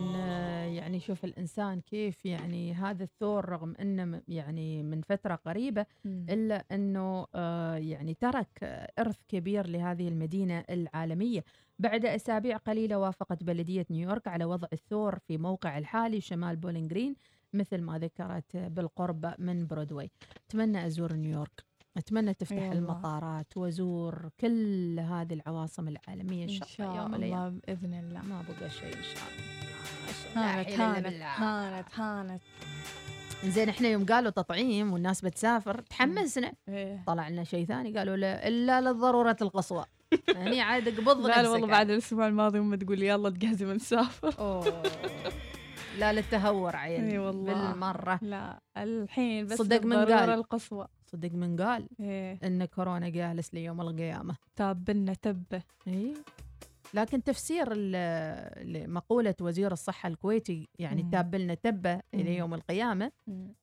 يعني 0.65 0.99
شوف 0.99 1.25
الإنسان 1.25 1.81
كيف 1.81 2.25
يعني 2.25 2.73
هذا 2.73 3.03
الثور 3.03 3.49
رغم 3.49 3.75
أنه 3.81 4.05
م- 4.05 4.21
يعني 4.27 4.83
من 4.83 5.01
فترة 5.01 5.35
قريبة 5.35 5.85
إلا 6.05 6.65
أنه 6.71 7.27
آه، 7.35 7.75
يعني 7.75 8.13
ترك 8.13 8.47
آه، 8.63 8.91
إرث 8.99 9.17
كبير 9.27 9.67
لهذه 9.67 10.07
المدينة 10.07 10.63
العالمية. 10.69 11.43
بعد 11.79 12.05
أسابيع 12.05 12.57
قليلة 12.57 12.97
وافقت 12.99 13.43
بلدية 13.43 13.85
نيويورك 13.89 14.27
على 14.27 14.45
وضع 14.45 14.67
الثور 14.73 15.19
في 15.19 15.37
موقع 15.37 15.77
الحالي 15.77 16.21
شمال 16.21 16.55
بولينغ 16.55 16.87
جرين 16.87 17.15
مثل 17.53 17.81
ما 17.81 17.99
ذكرت 17.99 18.55
آه، 18.55 18.67
بالقرب 18.67 19.33
من 19.39 19.67
برودواي. 19.67 20.11
أتمنى 20.49 20.85
أزور 20.87 21.13
نيويورك. 21.13 21.63
أتمنى 21.97 22.33
تفتح 22.33 22.51
أي 22.57 22.69
والله. 22.69 22.79
المطارات 22.79 23.57
وأزور 23.57 24.29
كل 24.39 24.99
هذه 24.99 25.33
العواصم 25.33 25.87
العالمية 25.87 26.43
إن 26.43 26.49
إن 26.49 26.55
شاء, 26.67 26.89
الله 26.91 27.01
يوم 27.03 27.15
الله 27.15 27.49
بإذن 27.49 27.93
الله. 27.93 28.21
ما 28.21 28.41
بقى 28.41 28.69
شيء 28.69 28.97
إن 28.97 29.03
شاء 29.03 29.23
الله. 29.29 29.64
ما 30.05 30.63
شاء 30.63 30.99
الله. 30.99 31.11
لا 31.11 31.39
هانت 31.39 31.39
هانت. 31.39 31.39
هانت 31.39 31.99
هانت 31.99 32.41
زين 33.45 33.69
إحنا 33.69 33.87
يوم 33.87 34.05
قالوا 34.05 34.31
تطعيم 34.31 34.93
والناس 34.93 35.21
بتسافر 35.21 35.81
تحمسنا 35.81 36.53
إيه. 36.69 37.03
طلع 37.07 37.29
لنا 37.29 37.43
شيء 37.43 37.65
ثاني 37.65 37.97
قالوا 37.97 38.15
لا 38.15 38.47
إلا 38.47 38.81
للضرورة 38.81 39.37
القصوى 39.41 39.85
يعني 40.35 40.61
عاد 40.61 40.99
قبض 40.99 41.25
لا 41.25 41.49
والله 41.49 41.67
بعد 41.67 41.89
الأسبوع 41.89 42.27
الماضي 42.27 42.59
أمي 42.59 42.77
تقول 42.77 42.99
لي 42.99 43.07
يلا 43.07 43.29
تجهزي 43.29 43.65
بنسافر. 43.65 44.63
لا 45.99 46.13
للتهور 46.13 46.75
عيل 46.75 47.03
إي 47.03 47.17
والله 47.19 47.71
بالمرة 47.71 48.19
لا 48.21 48.59
الحين 48.77 49.45
بس 49.45 49.57
صدق 49.57 49.85
من 49.85 49.95
قال. 49.95 50.29
القصوى 50.29 50.87
صدق 51.11 51.31
من 51.31 51.61
قال 51.61 51.87
إيه. 51.99 52.39
إن 52.43 52.65
كورونا 52.65 53.09
جالس 53.09 53.53
ليوم 53.53 53.81
القيامة 53.81 54.35
تابنا 54.55 55.13
تبه 55.13 55.61
إي 55.87 56.13
لكن 56.93 57.23
تفسير 57.23 57.73
لمقولة 58.63 59.35
وزير 59.41 59.71
الصحة 59.71 60.07
الكويتي 60.07 60.67
يعني. 60.79 61.09
تاب 61.11 61.35
لنا 61.35 61.53
تبة. 61.53 62.01
إلى 62.13 62.37
يوم 62.37 62.53
القيامة 62.53 63.11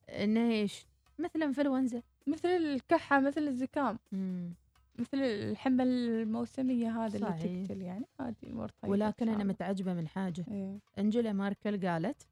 إنه 0.08 0.50
إيش 0.50 0.87
مثل 1.18 1.42
إنفلونزا 1.42 2.02
مثل 2.26 2.48
الكحة 2.48 3.20
مثل 3.20 3.40
الزكام 3.42 3.98
مم. 4.12 4.54
مثل 4.98 5.18
الحمى 5.18 5.82
الموسمية 5.82 7.04
هذه 7.04 7.16
اللي. 7.16 7.64
تقتل 7.66 7.82
يعني 7.82 8.04
هذه 8.20 8.35
أمور 8.46 8.68
طيبة 8.68 8.92
ولكن 8.92 9.28
أنا. 9.28 9.44
متعجبة 9.44 9.94
من 9.94 10.08
حاجة 10.08 10.44
إيه. 10.50 10.78
أنجيلا 10.98 11.32
ماركل 11.32 11.88
قالت 11.88 12.26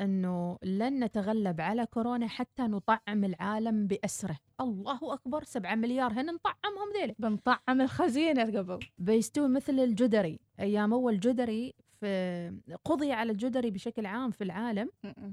أنه 0.00 0.58
لن 0.62 1.04
نتغلب 1.04 1.60
على 1.60 1.86
كورونا 1.86 2.26
حتى 2.26 2.62
نطعم 2.62 3.24
العالم 3.24 3.86
بأسره. 3.86 4.38
الله 4.60 5.14
أكبر 5.14 5.44
سبعة 5.44 5.74
مليار 5.74 6.12
هن 6.12 6.26
نطعمهم 6.26 6.92
ذيلا 7.00 7.14
بنطعم 7.18 7.80
الخزينة 7.80 8.42
قبل. 8.58 8.78
بيستوي 8.98 9.48
مثل 9.48 9.80
الجدري. 9.80 10.40
أيام 10.60 10.92
أول 10.92 11.20
جدري 11.20 11.74
في 12.00 12.52
قضي 12.84 13.12
على 13.12 13.32
الجدري 13.32 13.70
بشكل 13.70 14.06
عام 14.06 14.30
في 14.30 14.44
العالم 14.44 14.90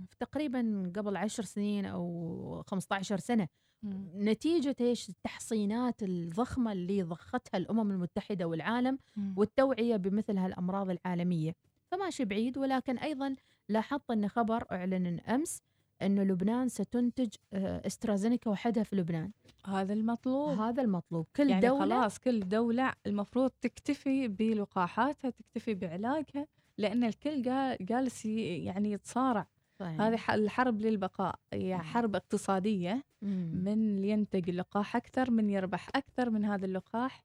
في 0.07 0.15
تقريبا 0.19 0.91
قبل 0.95 1.17
عشر 1.17 1.43
سنين 1.43 1.85
أو 1.85 2.63
15 2.67 3.17
سنة. 3.17 3.47
مم. 3.83 4.09
نتيجة 4.15 4.75
إيش؟ 4.81 5.09
التحصينات 5.09 6.03
الضخمة 6.03 6.71
اللي 6.71 7.03
ضختها 7.03 7.57
الأمم 7.57 7.91
المتحدة 7.91 8.45
والعالم. 8.45 8.97
والتوعية 9.37 9.95
بمثل 9.95 10.37
هالأمراض 10.37 10.89
العالمية. 10.89 11.55
فماشي 11.91 12.25
بعيد 12.25 12.57
ولكن 12.57 12.97
أيضا 12.97 13.35
لاحظت 13.69 14.11
أن 14.11 14.27
خبر 14.27 14.63
أعلن 14.71 15.19
أمس 15.19 15.61
أن 16.01 16.19
لبنان 16.19 16.69
ستنتج 16.69 17.29
آه، 17.53 17.87
أسترازينيكا 17.87 18.49
وحدها 18.51 18.83
في 18.83 18.95
لبنان 18.95 19.31
هذا 19.65 19.93
المطلوب 19.93 20.59
هذا 20.59 20.81
المطلوب 20.81 21.27
كل 21.35 21.49
يعني 21.49 21.67
دولة 21.67 21.79
خلاص 21.99 22.19
كل 22.19 22.39
دولة 22.39 22.93
المفروض 23.07 23.51
تكتفي 23.61 24.27
بلقاحاتها 24.27 25.29
تكتفي 25.29 25.73
بعلاجها 25.73 26.47
لأن 26.77 27.03
الكل 27.03 27.49
قال- 27.49 27.77
جالس 27.85 28.25
يعني 28.25 28.91
يتصارع 28.91 29.47
صحيح. 29.79 30.01
هذه 30.01 30.19
الحرب 30.33 30.81
للبقاء 30.81 31.35
هي 31.53 31.75
مم. 31.75 31.81
حرب 31.81 32.15
اقتصادية 32.15 33.03
مم. 33.21 33.61
من 33.65 34.03
ينتج 34.03 34.49
لقاح 34.49 34.95
أكثر 34.95 35.31
من 35.31 35.49
يربح 35.49 35.89
أكثر 35.95 36.29
من 36.29 36.45
هذا 36.45 36.65
اللقاح. 36.65 37.23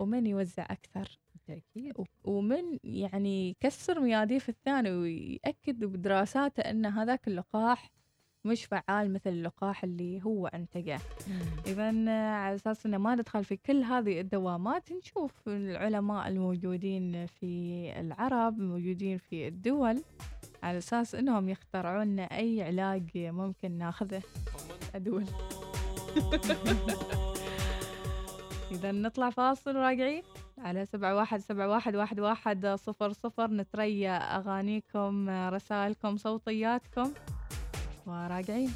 ومن 0.00 0.26
يوزع 0.26 0.62
أكثر 0.70 1.18
بالتأكيد 1.54 1.92
و- 2.00 2.04
ومن 2.30 2.78
يعني 2.84 3.50
يكسر 3.50 4.00
مياديف 4.00 4.48
الثاني 4.48 4.90
ويأكد 4.90 5.84
بدراساته 5.84 6.60
أن 6.60 6.86
هذاك 6.86 7.28
اللقاح 7.28 7.90
مش 8.44 8.64
فعال 8.64 9.12
مثل 9.12 9.30
اللقاح 9.30 9.84
اللي 9.84 10.22
هو 10.24 10.46
أنتجه. 10.46 10.98
مم. 11.28 11.40
إذا 11.66 11.88
على 12.32 12.54
أساس 12.54 12.86
أنه 12.86 12.98
ما 12.98 13.14
ندخل 13.14 13.44
في 13.44 13.56
كل 13.56 13.82
هذه 13.82 14.20
الدوامات 14.20 14.92
نشوف 14.92 15.48
العلماء 15.48 16.28
الموجودين 16.28 17.26
في 17.26 17.92
العرب 18.00 18.58
موجودين 18.58 19.18
في 19.18 19.48
الدول 19.48 20.02
على 20.62 20.78
أساس 20.78 21.14
أنهم 21.14 21.48
يخترعون 21.48 22.06
لنا 22.06 22.22
أي 22.22 22.62
علاج 22.62 23.10
ممكن 23.16 23.78
ناخذه. 23.78 24.22
أدول. 24.94 25.24
إذا 28.72 28.92
نطلع 28.92 29.30
فاصل 29.30 29.76
راجعين 29.76 30.22
على 30.64 30.86
سبعة 30.86 31.14
واحد 31.16 31.40
سبعة 31.40 31.68
واحد 31.68 31.96
واحد 31.96 32.20
واحد 32.20 32.66
صفر 32.66 33.12
صفر. 33.12 33.50
نتريا 33.50 34.16
أغانيكم 34.36 35.30
رسائلكم 35.30 36.16
صوتياتكم. 36.16 37.12
وراجعين. 38.06 38.70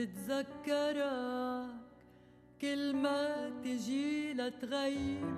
بتذكرك 0.00 1.70
كل 2.60 2.96
ما 2.96 3.50
تجي 3.64 4.32
لتغيب 4.32 5.36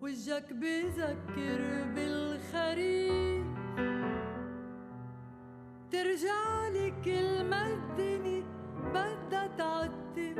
وجهك 0.00 0.52
بذكر 0.52 1.60
بالخريف. 1.94 3.46
ترجع 5.90 6.68
لي 6.68 6.90
كل 7.04 7.44
ما 7.44 7.66
الدنيا 7.66 8.44
بدها 8.94 9.46
تعتم. 9.58 10.36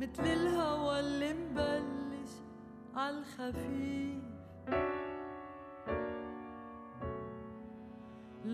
مثل 0.00 0.24
الهوى 0.24 1.00
اللي 1.00 1.34
مبلش 1.34 2.30
عالخفيف 2.94 4.23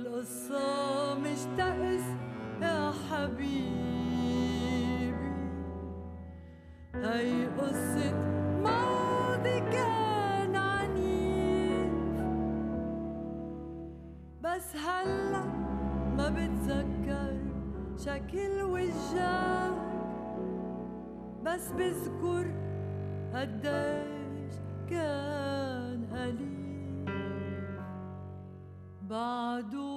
القصة 0.01 1.15
مش 1.19 1.39
تأس 1.57 2.05
يا 2.63 2.93
حبيبي. 3.11 3.51
هي 6.95 7.47
قصة 7.47 8.13
ماضي 8.65 9.61
كان 9.61 10.57
عنيف. 10.57 11.93
بس 14.43 14.77
هلا 14.77 15.45
ما 16.17 16.29
بتذكر 16.29 17.37
شكل 17.97 18.63
وجهك. 18.63 19.81
بس 21.45 21.73
بذكر 21.73 22.47
قديش 23.35 24.55
كان 24.91 26.07
قليل 26.13 26.61
بعده 29.11 29.90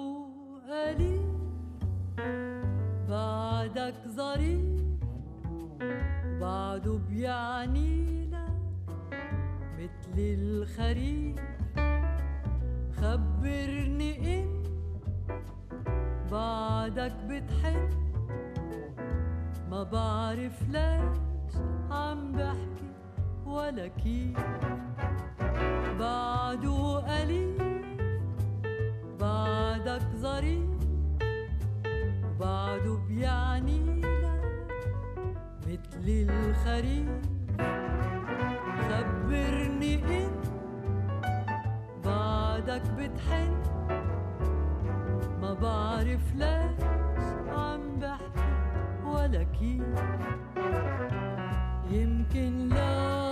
بعده 6.43 6.99
بيعني 7.09 8.25
لك 8.25 8.53
مثل 9.79 10.15
الخريف. 10.17 11.35
خبرني 12.95 14.11
إن 14.43 14.63
بعدك 16.31 17.13
بتحن 17.29 17.89
ما 19.71 19.83
بعرف 19.83 20.61
ليش 20.69 21.55
عم 21.91 22.31
بحكي 22.31 22.89
ولا 23.45 23.87
كيف. 23.87 24.37
بعده 25.99 26.97
قليل 26.99 27.57
بعدك 29.19 30.07
ظريف 30.15 30.69
بعده 32.39 32.95
بيعني 33.07 33.79
لك 33.85 34.02
مثل 35.91 36.29
الخريف 36.29 37.09
خبرني 38.89 39.95
إن 39.95 40.31
بعدك 42.05 42.81
بتحن. 42.97 43.53
ما 45.41 45.53
بعرف 45.53 46.35
ليش 46.35 46.79
عم 47.57 47.99
بحكي 47.99 49.05
ولا 49.05 49.43
كيف. 49.43 49.99
يمكن 51.91 52.69
لا 52.69 53.22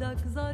bardak 0.00 0.18
zar 0.34 0.53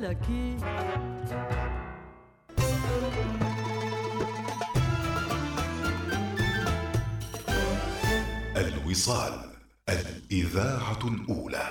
ملكي 0.00 0.56
الوصال 8.56 9.50
الإذاعة 9.88 10.98
الأولى. 11.04 11.68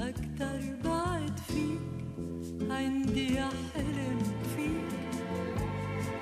أكتر 0.00 0.60
بعد 0.84 1.40
فيك. 1.48 1.80
عندي 2.70 3.40
أحلم 3.40 4.18
فيك. 4.56 4.94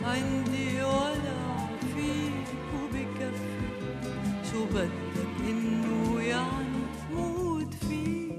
عندي 0.03 0.83
ولع 0.83 1.66
فيك 1.95 2.49
وبكفي 2.74 3.59
شو 4.51 4.64
بدك 4.64 5.49
إنه 5.49 6.20
يعني 6.20 6.83
موت 7.14 7.74
فيك؟ 7.74 8.33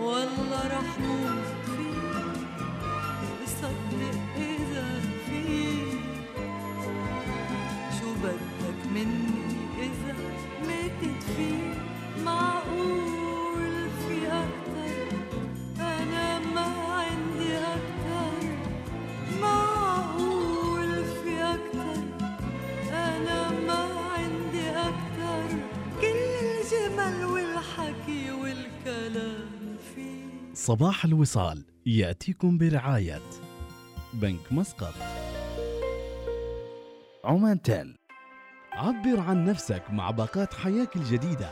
والله 0.00 0.62
رح 0.66 0.98
موت 0.98 1.54
فيك. 1.66 2.46
صدق 3.46 4.18
إذا 4.36 5.00
فيك. 5.26 6.00
شو 8.00 8.08
بدك 8.22 8.80
مني 8.94 9.46
إذا 9.82 10.14
ماتت 10.66 11.22
فيك؟ 11.36 11.76
معقول. 12.24 13.15
صباح 30.66 31.04
الوصال 31.04 31.64
يأتيكم 31.86 32.58
برعاية 32.58 33.20
بنك 34.14 34.52
مسقط. 34.52 34.94
عمان 37.24 37.62
تيل. 37.62 37.96
عبر 38.72 39.20
عن 39.20 39.44
نفسك 39.44 39.82
مع 39.90 40.10
باقات 40.10 40.54
حياك 40.54 40.96
الجديدة. 40.96 41.50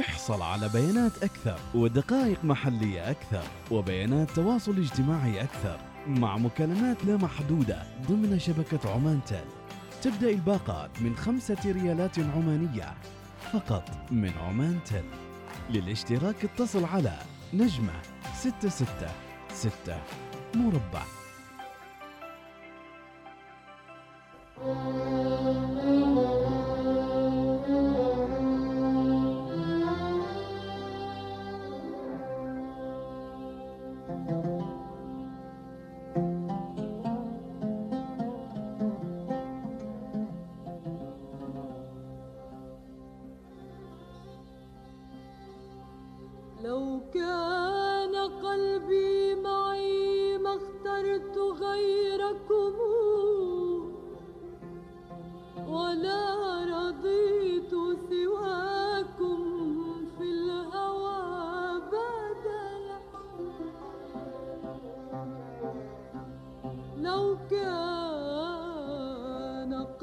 احصل 0.00 0.42
على 0.42 0.68
بيانات 0.68 1.22
أكثر 1.22 1.58
ودقائق 1.74 2.44
محلية 2.44 3.10
أكثر 3.10 3.44
وبيانات 3.70 4.30
تواصل 4.30 4.78
اجتماعي 4.78 5.42
أكثر 5.42 5.80
مع 6.06 6.36
مكالمات 6.36 7.04
لا 7.04 7.16
محدودة 7.16 7.82
ضمن 8.08 8.38
شبكة 8.38 8.90
عمان 8.90 9.20
تيل. 9.26 9.48
تبدأ 10.02 10.30
الباقات 10.30 11.02
من 11.02 11.16
خمسة 11.16 11.58
ريالات 11.66 12.18
عمانية 12.18 12.94
فقط 13.52 13.90
من 14.10 14.32
عمان 14.38 14.78
تيل. 14.84 15.04
للاشتراك 15.70 16.44
اتصل 16.44 16.84
على 16.84 17.18
نجمة 17.54 17.92
ستة 18.34 18.68
ستة 18.68 19.10
ستة 19.50 19.98
مربع. 20.54 21.02
لو 24.58 26.51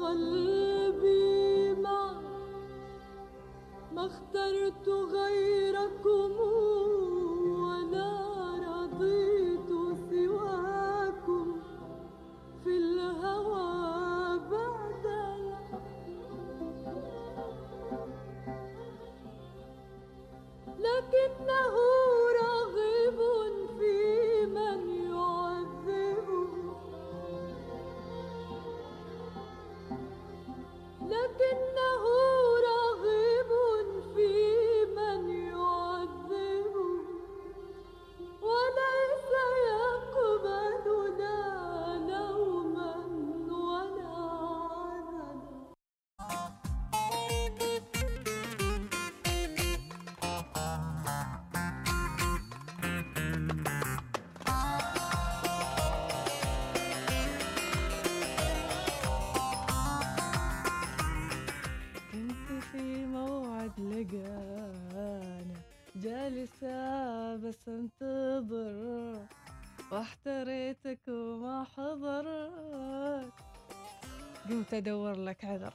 قلبي 0.00 1.74
معي 1.74 2.16
ما 3.92 4.06
اخترت 4.06 4.88
غيركم 4.88 6.29
قمت 74.50 74.74
ادور 74.74 75.16
لك 75.16 75.44
عذر 75.44 75.72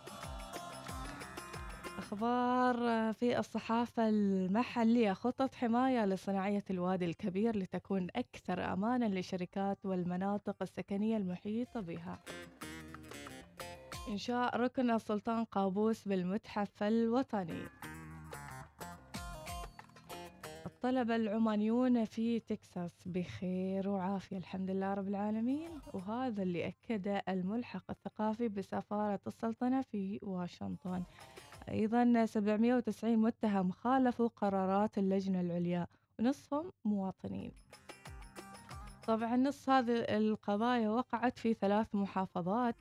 أخبار 1.98 2.76
في 3.14 3.40
الصحافة 3.40 4.10
المحلية. 4.10 5.14
خطط 5.14 5.56
حماية 5.56 6.06
لصناعية 6.06 6.64
الوادي 6.70 7.06
الكبير 7.06 7.58
لتكون 7.58 8.08
أكثر 8.16 8.74
امانا 8.74 9.06
للشركات 9.06 9.86
والمناطق 9.86 10.56
السكنية 10.62 11.18
المحيطة 11.18 11.80
بها. 11.80 12.20
إنشاء 14.10 14.58
ركن 14.58 14.92
السلطان 14.92 15.44
قابوس 15.44 16.08
بالمتحف 16.08 16.84
الوطني. 16.84 17.62
الطلبة 20.76 21.16
العمانيون 21.16 22.06
في 22.06 22.40
تكساس 22.40 22.92
بخير 23.06 23.90
وعافية 23.90 24.38
الحمد 24.38 24.72
لله 24.72 24.94
رب 24.94 25.08
العالمين. 25.08 25.70
وهذا 25.94 26.44
اللي 26.44 26.68
أكده 26.68 27.24
الملحق 27.30 27.84
الثقافي 27.90 28.48
بسفارة 28.48 29.20
السلطنة 29.28 29.82
في 29.82 30.20
واشنطن. 30.24 31.04
أيضا 31.70 32.26
790 32.26 33.18
متهم 33.18 33.72
خالفوا 33.72 34.28
قرارات 34.28 34.98
اللجنة 34.98 35.42
العليا 35.42 35.88
ونصفهم 36.20 36.72
مواطنين. 36.86 37.52
طبعا 39.08 39.36
نص 39.36 39.70
هذه 39.70 40.00
القضايا 40.00 40.90
وقعت 40.90 41.40
في 41.40 41.54
ثلاث 41.54 41.88
محافظات. 41.96 42.76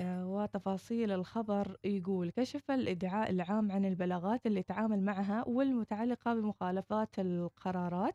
وتفاصيل 0.00 1.12
الخبر 1.12 1.76
يقول 1.84 2.30
كشف 2.30 2.70
الإدعاء 2.70 3.30
العام 3.30 3.72
عن 3.72 3.84
البلاغات 3.84 4.46
اللي 4.46 4.62
تعامل 4.62 5.00
معها 5.02 5.44
والمتعلقة 5.48 6.34
بمخالفات 6.34 7.18
القرارات 7.18 8.14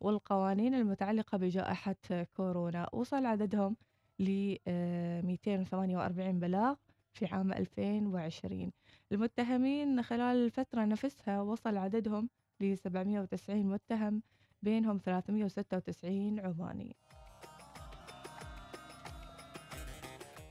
والقوانين 0.00 0.74
المتعلقة 0.74 1.38
بجائحة 1.38 1.96
كورونا. 2.36 2.88
وصل 2.92 3.26
عددهم 3.26 3.76
ل 4.18 4.56
248 4.66 6.40
بلاغ 6.40 6.74
في 7.12 7.26
عام 7.26 7.52
2020 7.52 8.72
المتهمين 9.12 10.02
خلال 10.02 10.36
الفترة 10.44 10.84
نفسها 10.84 11.40
وصل 11.40 11.76
عددهم 11.76 12.28
ل 12.60 12.76
790 12.76 13.66
متهم 13.66 14.22
بينهم 14.62 14.98
396 15.04 16.40
عماني. 16.40 16.96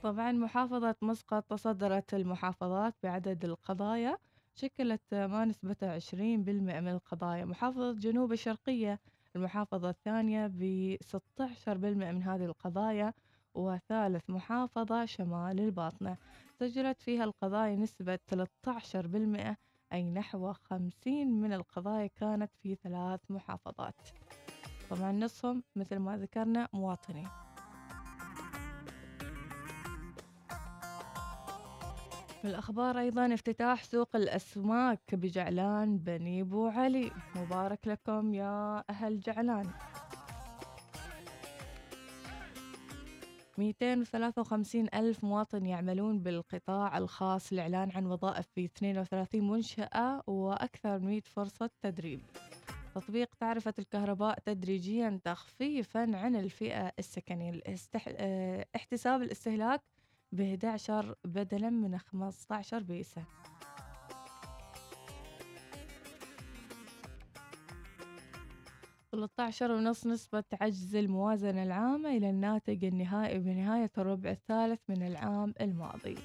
طبعا 0.03 0.31
محافظة 0.31 0.95
مسقط 1.01 1.43
تصدرت 1.43 2.13
المحافظات 2.13 2.95
بعدد 3.03 3.45
القضايا 3.45 4.17
شكلت 4.55 5.01
ما 5.13 5.45
نسبتها 5.45 5.99
20% 5.99 6.13
من 6.13 6.87
القضايا. 6.87 7.45
محافظة 7.45 7.91
جنوب 7.93 8.31
الشرقية 8.31 8.99
المحافظة 9.35 9.89
الثانية 9.89 10.47
ب 10.47 10.95
16% 11.01 11.67
من 11.67 12.23
هذه 12.23 12.45
القضايا 12.45 13.13
وثالث 13.53 14.29
محافظة 14.29 15.05
شمال 15.05 15.59
الباطنة. 15.59 16.17
سجلت 16.59 17.01
فيها 17.01 17.23
القضايا 17.23 17.75
نسبة 17.75 18.19
13% 18.31 19.57
أي 19.93 20.03
نحو 20.03 20.53
50 20.53 21.41
من 21.41 21.53
القضايا 21.53 22.07
كانت 22.07 22.51
في 22.63 22.75
ثلاث 22.75 23.19
محافظات. 23.29 23.95
طبعا 24.89 25.11
نصهم 25.11 25.63
مثل 25.75 25.97
ما 25.97 26.17
ذكرنا 26.17 26.67
مواطنين. 26.73 27.46
في 32.47 32.51
الأخبار 32.51 32.99
أيضا 32.99 33.33
افتتاح 33.33 33.83
سوق 33.83 34.15
الأسماك 34.15 35.15
بجعلان 35.15 35.97
بني 35.97 36.43
بو 36.43 36.67
علي. 36.67 37.11
مبارك 37.35 37.87
لكم 37.87 38.33
يا 38.33 38.83
أهل 38.89 39.19
جعلان. 39.19 39.69
253 43.57 44.87
ألف 44.93 45.23
مواطن 45.23 45.65
يعملون 45.65 46.19
بالقطاع 46.19 46.97
الخاص 46.97 47.51
الإعلان 47.51 47.91
عن 47.91 48.05
وظائف 48.05 48.47
في 48.55 48.65
32 48.65 49.47
منشأة 49.47 50.23
وأكثر 50.27 50.99
من 50.99 51.05
100 51.05 51.21
فرصة 51.21 51.69
تدريب. 51.81 52.21
تطبيق 52.95 53.35
تعرفة 53.39 53.73
الكهرباء 53.79 54.39
تدريجيا 54.39 55.19
تخفيفا 55.23 56.17
عن 56.17 56.35
الفئة 56.35 56.91
السكنية. 56.99 57.61
آه، 58.07 58.65
احتساب 58.75 59.21
الاستهلاك 59.21 59.81
ب 60.31 60.41
11 60.41 61.15
بدلا 61.25 61.69
من 61.69 61.97
15 61.97 62.83
بيسة 62.83 63.23
13 69.11 69.71
ونص 69.71 70.07
نسبة 70.07 70.43
عجز 70.61 70.95
الموازنة 70.95 71.63
العامة 71.63 72.09
إلى 72.09 72.29
الناتج 72.29 72.85
النهائي 72.85 73.39
بنهاية 73.39 73.91
الربع 73.97 74.29
الثالث 74.29 74.79
من 74.89 75.07
العام 75.07 75.53
الماضي. 75.61 76.15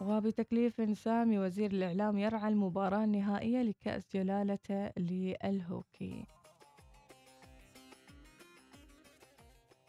وبتكليف 0.00 0.98
سامي 0.98 1.38
وزير 1.38 1.70
الإعلام 1.70 2.18
يرعى 2.18 2.48
المباراة 2.48 3.04
النهائية 3.04 3.62
لكأس 3.62 4.16
جلالته 4.16 4.90
للهوكي. 4.98 6.24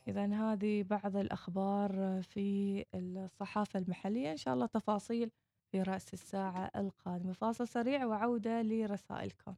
إذا 0.07 0.25
هذه 0.25 0.83
بعض 0.83 1.17
الأخبار 1.17 2.21
في 2.21 2.85
الصحافة 2.95 3.79
المحلية. 3.79 4.31
إن 4.31 4.37
شاء 4.37 4.53
الله 4.53 4.65
تفاصيل 4.65 5.31
في 5.71 5.81
رأس 5.81 6.13
الساعة 6.13 6.71
القادمة. 6.75 7.33
فاصل 7.33 7.67
سريع 7.67 8.05
وعودة 8.05 8.61
لرسائلكم. 8.61 9.53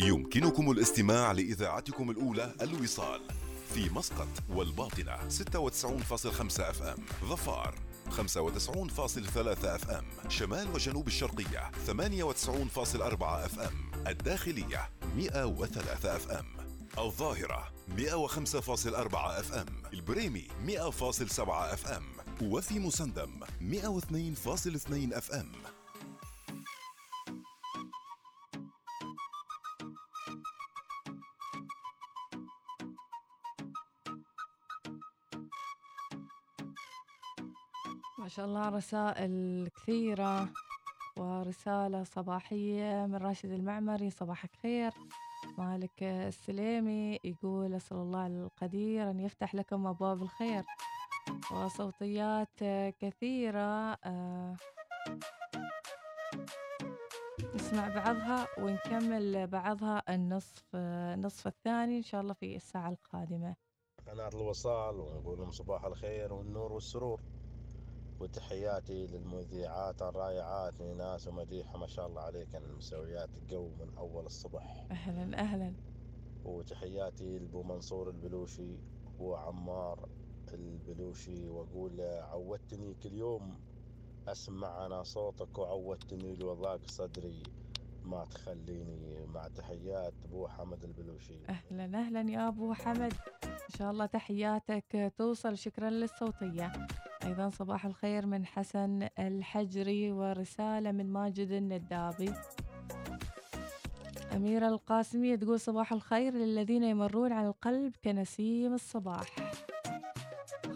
يمكنكم 0.00 0.70
الاستماع 0.70 1.32
لإذاعتكم 1.32 2.10
الأولى 2.10 2.54
الوصال 2.62 3.20
في 3.74 3.90
مسقط 3.90 4.28
والباطنة 4.50 5.28
96.5 5.28 6.60
FM 6.60 7.06
ظفار 7.24 7.74
95.3 8.10 9.74
FM 9.74 10.04
شمال 10.28 10.68
وجنوب 10.74 11.06
الشرقية 11.06 11.70
98.4 11.86 13.22
FM 13.22 14.06
الداخلية 14.06 14.90
103 15.16 16.16
FM. 16.16 16.67
الظاهرة 16.98 17.72
105.4 17.88 19.38
FM. 19.38 19.82
البريمي 19.92 20.48
100.7 20.66 21.48
FM. 21.48 22.04
وفي 22.42 22.78
مسندم 22.78 23.40
102.2 23.60 25.16
أف 25.16 25.32
إم. 25.32 25.52
ما 38.18 38.28
شاء 38.28 38.46
الله 38.46 38.68
رسائل 38.68 39.68
كثيرة 39.76 40.48
ورسالة 41.16 42.04
صباحية 42.04 43.06
من 43.06 43.16
راشد 43.16 43.50
المعمري. 43.50 44.10
صباحك 44.10 44.50
خير. 44.62 44.92
مالك 45.58 46.02
السليمي 46.02 47.18
يقول 47.24 47.74
أسأل 47.74 47.96
الله 47.96 48.26
القدير 48.26 49.10
أن 49.10 49.20
يفتح 49.20 49.54
لكم 49.54 49.86
أبواب 49.86 50.22
الخير 50.22 50.64
وصوتيات 51.52 52.58
كثيرة 53.00 53.92
آه، 54.04 54.56
نسمع 57.54 57.88
بعضها 57.88 58.46
ونكمل 58.58 59.46
بعضها 59.46 60.02
النصف 60.08 60.64
النصف 60.74 61.46
الثاني 61.46 61.96
إن 61.96 62.02
شاء 62.02 62.20
الله 62.20 62.32
في 62.32 62.56
الساعة 62.56 62.88
القادمة. 62.90 63.56
قناة 64.06 64.28
الوصال 64.28 65.00
ونقول 65.00 65.38
لهم 65.38 65.50
صباح 65.50 65.84
الخير 65.84 66.32
والنور 66.32 66.72
والسرور. 66.72 67.20
وتحياتي 68.20 69.06
للمذيعات 69.06 70.02
الرائعات 70.02 70.82
ناس 70.82 71.28
ومديحة. 71.28 71.78
ما 71.78 71.86
شاء 71.86 72.06
الله 72.06 72.22
عليكن 72.22 72.72
مسويات 72.76 73.30
جو 73.48 73.68
من 73.68 73.98
أول 73.98 74.26
الصبح. 74.26 74.86
أهلا 74.90 75.38
أهلا. 75.38 75.72
وتحياتي 76.44 77.38
لأبو 77.38 77.62
منصور 77.62 78.08
البلوشي 78.10 78.78
وعمار 79.18 80.08
البلوشي 80.52 81.48
وأقول 81.48 82.00
عودتني 82.00 82.94
كل 82.94 83.12
يوم 83.12 83.60
أسمع 84.28 84.86
أنا 84.86 85.02
صوتك 85.02 85.58
وعودتني 85.58 86.36
لو 86.36 86.54
ضاق 86.54 86.80
صدري. 86.86 87.42
ما 88.04 88.24
تخليني 88.24 89.26
مع 89.26 89.48
تحيات 89.48 90.14
أبو 90.24 90.48
حمد 90.48 90.84
البلوشي. 90.84 91.38
أهلا 91.48 91.98
أهلا 91.98 92.30
يا 92.30 92.48
أبو 92.48 92.72
حمد. 92.74 93.14
إن 93.44 93.78
شاء 93.78 93.90
الله 93.90 94.06
تحياتك 94.06 95.12
توصل 95.18 95.58
شكرا 95.58 95.90
للصوتية. 95.90 96.72
أيضا 97.28 97.50
صباح 97.50 97.86
الخير 97.86 98.26
من 98.26 98.46
حسن 98.46 99.08
الحجري 99.18 100.12
ورسالة 100.12 100.92
من 100.92 101.12
ماجد 101.12 101.50
الندابي. 101.50 102.32
أميرة 104.36 104.68
القاسمية 104.68 105.36
تقول 105.36 105.60
صباح 105.60 105.92
الخير 105.92 106.34
للذين 106.34 106.82
يمرون 106.82 107.32
على 107.32 107.48
القلب 107.48 107.92
كنسيم 108.04 108.74
الصباح. 108.74 109.52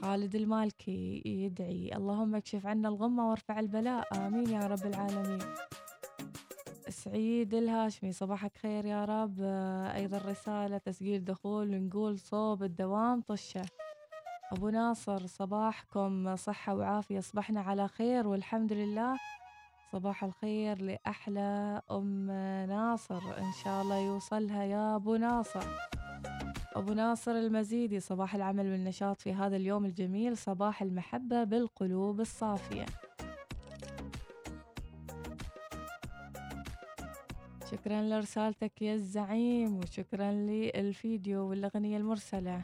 خالد 0.03 0.35
المالكي 0.35 1.23
يدعي 1.27 1.97
اللهم 1.97 2.35
اكشف 2.35 2.67
عنا 2.67 2.89
الغمة 2.89 3.31
وارفع 3.31 3.61
البلاء. 3.61 4.27
آمين 4.27 4.49
يا 4.51 4.67
رب 4.67 4.87
العالمين. 4.87 5.39
سعيد 6.89 7.55
الهاشمي 7.55 8.13
صباحك 8.13 8.57
خير 8.57 8.85
يا 8.85 9.05
رب. 9.05 9.37
آه، 9.41 9.97
أيضا 9.97 10.19
رسالة 10.19 10.79
تسجيل 10.79 11.25
دخول 11.25 11.83
نقول 11.87 12.19
صوب 12.19 12.63
الدوام 12.63 13.21
طشة. 13.21 13.63
أبو 14.53 14.69
ناصر 14.69 15.27
صباحكم 15.27 16.37
صحة 16.37 16.75
وعافية 16.75 17.21
صبحنا 17.21 17.61
على 17.61 17.89
خير 17.89 18.29
والحمد 18.29 18.73
لله. 18.73 19.17
صباح 19.93 20.25
الخير 20.25 20.83
لأحلى 20.83 21.83
أم 21.91 22.27
ناصر 22.69 23.39
إن 23.39 23.53
شاء 23.65 23.83
الله 23.83 23.97
يوصلها 23.97 24.65
يا 24.65 24.97
أبو 24.97 25.17
ناصر. 25.17 25.65
أبو 26.77 26.93
ناصر 26.93 27.31
المزيدي 27.31 28.01
صباح 28.01 28.35
العمل 28.35 28.73
والنشاط 28.73 29.21
في 29.21 29.33
هذا 29.33 29.57
اليوم 29.57 29.85
الجميل 29.85 30.37
صباح 30.37 30.83
المحبة 30.83 31.45
بالقلوب 31.45 32.21
الصافية. 32.21 32.87
شكرا 37.71 38.03
لرسالتك 38.03 38.83
يا 38.83 38.95
الزعيم 38.95 39.77
وشكرا 39.77 40.33
للفيديو 40.33 41.51
والأغنية 41.51 41.97
المرسلة. 41.97 42.63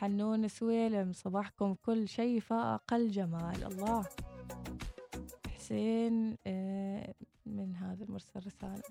حنون 0.00 0.48
سويلم 0.48 1.12
صباحكم 1.12 1.74
كل 1.74 2.08
شيء 2.08 2.40
فاق 2.40 2.94
الجمال. 2.94 3.64
الله. 3.64 4.04
حسين 5.54 6.36
آه، 6.46 7.14
من 7.46 7.76
هذا 7.76 8.04
المرسل 8.04 8.40
رسالة. 8.46 8.82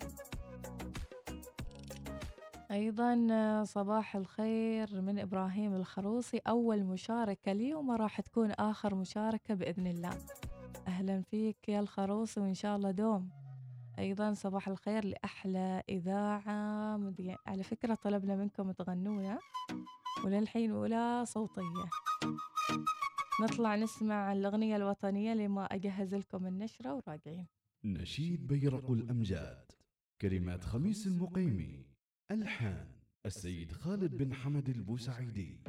أيضا 2.71 3.27
آه، 3.31 3.63
صباح 3.63 4.15
الخير 4.15 5.01
من 5.01 5.19
إبراهيم 5.19 5.75
الخروصي. 5.75 6.37
أول 6.47 6.83
مشاركة 6.83 7.53
لي 7.53 7.73
وما 7.73 7.95
راح 7.95 8.21
تكون 8.21 8.51
آخر 8.51 8.95
مشاركة 8.95 9.53
بإذن 9.53 9.87
الله. 9.87 10.17
أهلا 10.87 11.21
فيك 11.21 11.69
يا 11.69 11.79
الخروصي 11.79 12.39
وإن 12.39 12.53
شاء 12.53 12.75
الله 12.75 12.91
دوم. 12.91 13.29
أيضا 13.99 14.33
صباح 14.33 14.67
الخير 14.67 15.05
لأحلى 15.05 15.83
إذاعة. 15.89 16.99
على 17.47 17.63
فكرة 17.63 17.95
طلبنا 17.95 18.35
منكم 18.35 18.71
تغنونا 18.71 19.39
وللحين 20.25 20.71
ولا 20.71 21.23
صوتية. 21.23 21.89
نطلع 23.43 23.75
نسمع 23.75 24.33
الأغنية 24.33 24.75
الوطنية 24.75 25.33
لما 25.33 25.65
أجهز 25.65 26.15
لكم 26.15 26.45
النشرة 26.45 26.93
وراجعين. 26.93 27.47
نشيد 27.83 28.47
بيرق 28.47 28.91
الأمجاد 28.91 29.71
كلمات 30.21 30.63
خميس 30.63 31.07
المقيمي. 31.07 31.85
ألحان 32.31 32.87
السيد 33.25 33.71
خالد 33.71 34.17
بن 34.17 34.33
حمد 34.33 34.69
البوسعيدي. 34.69 35.63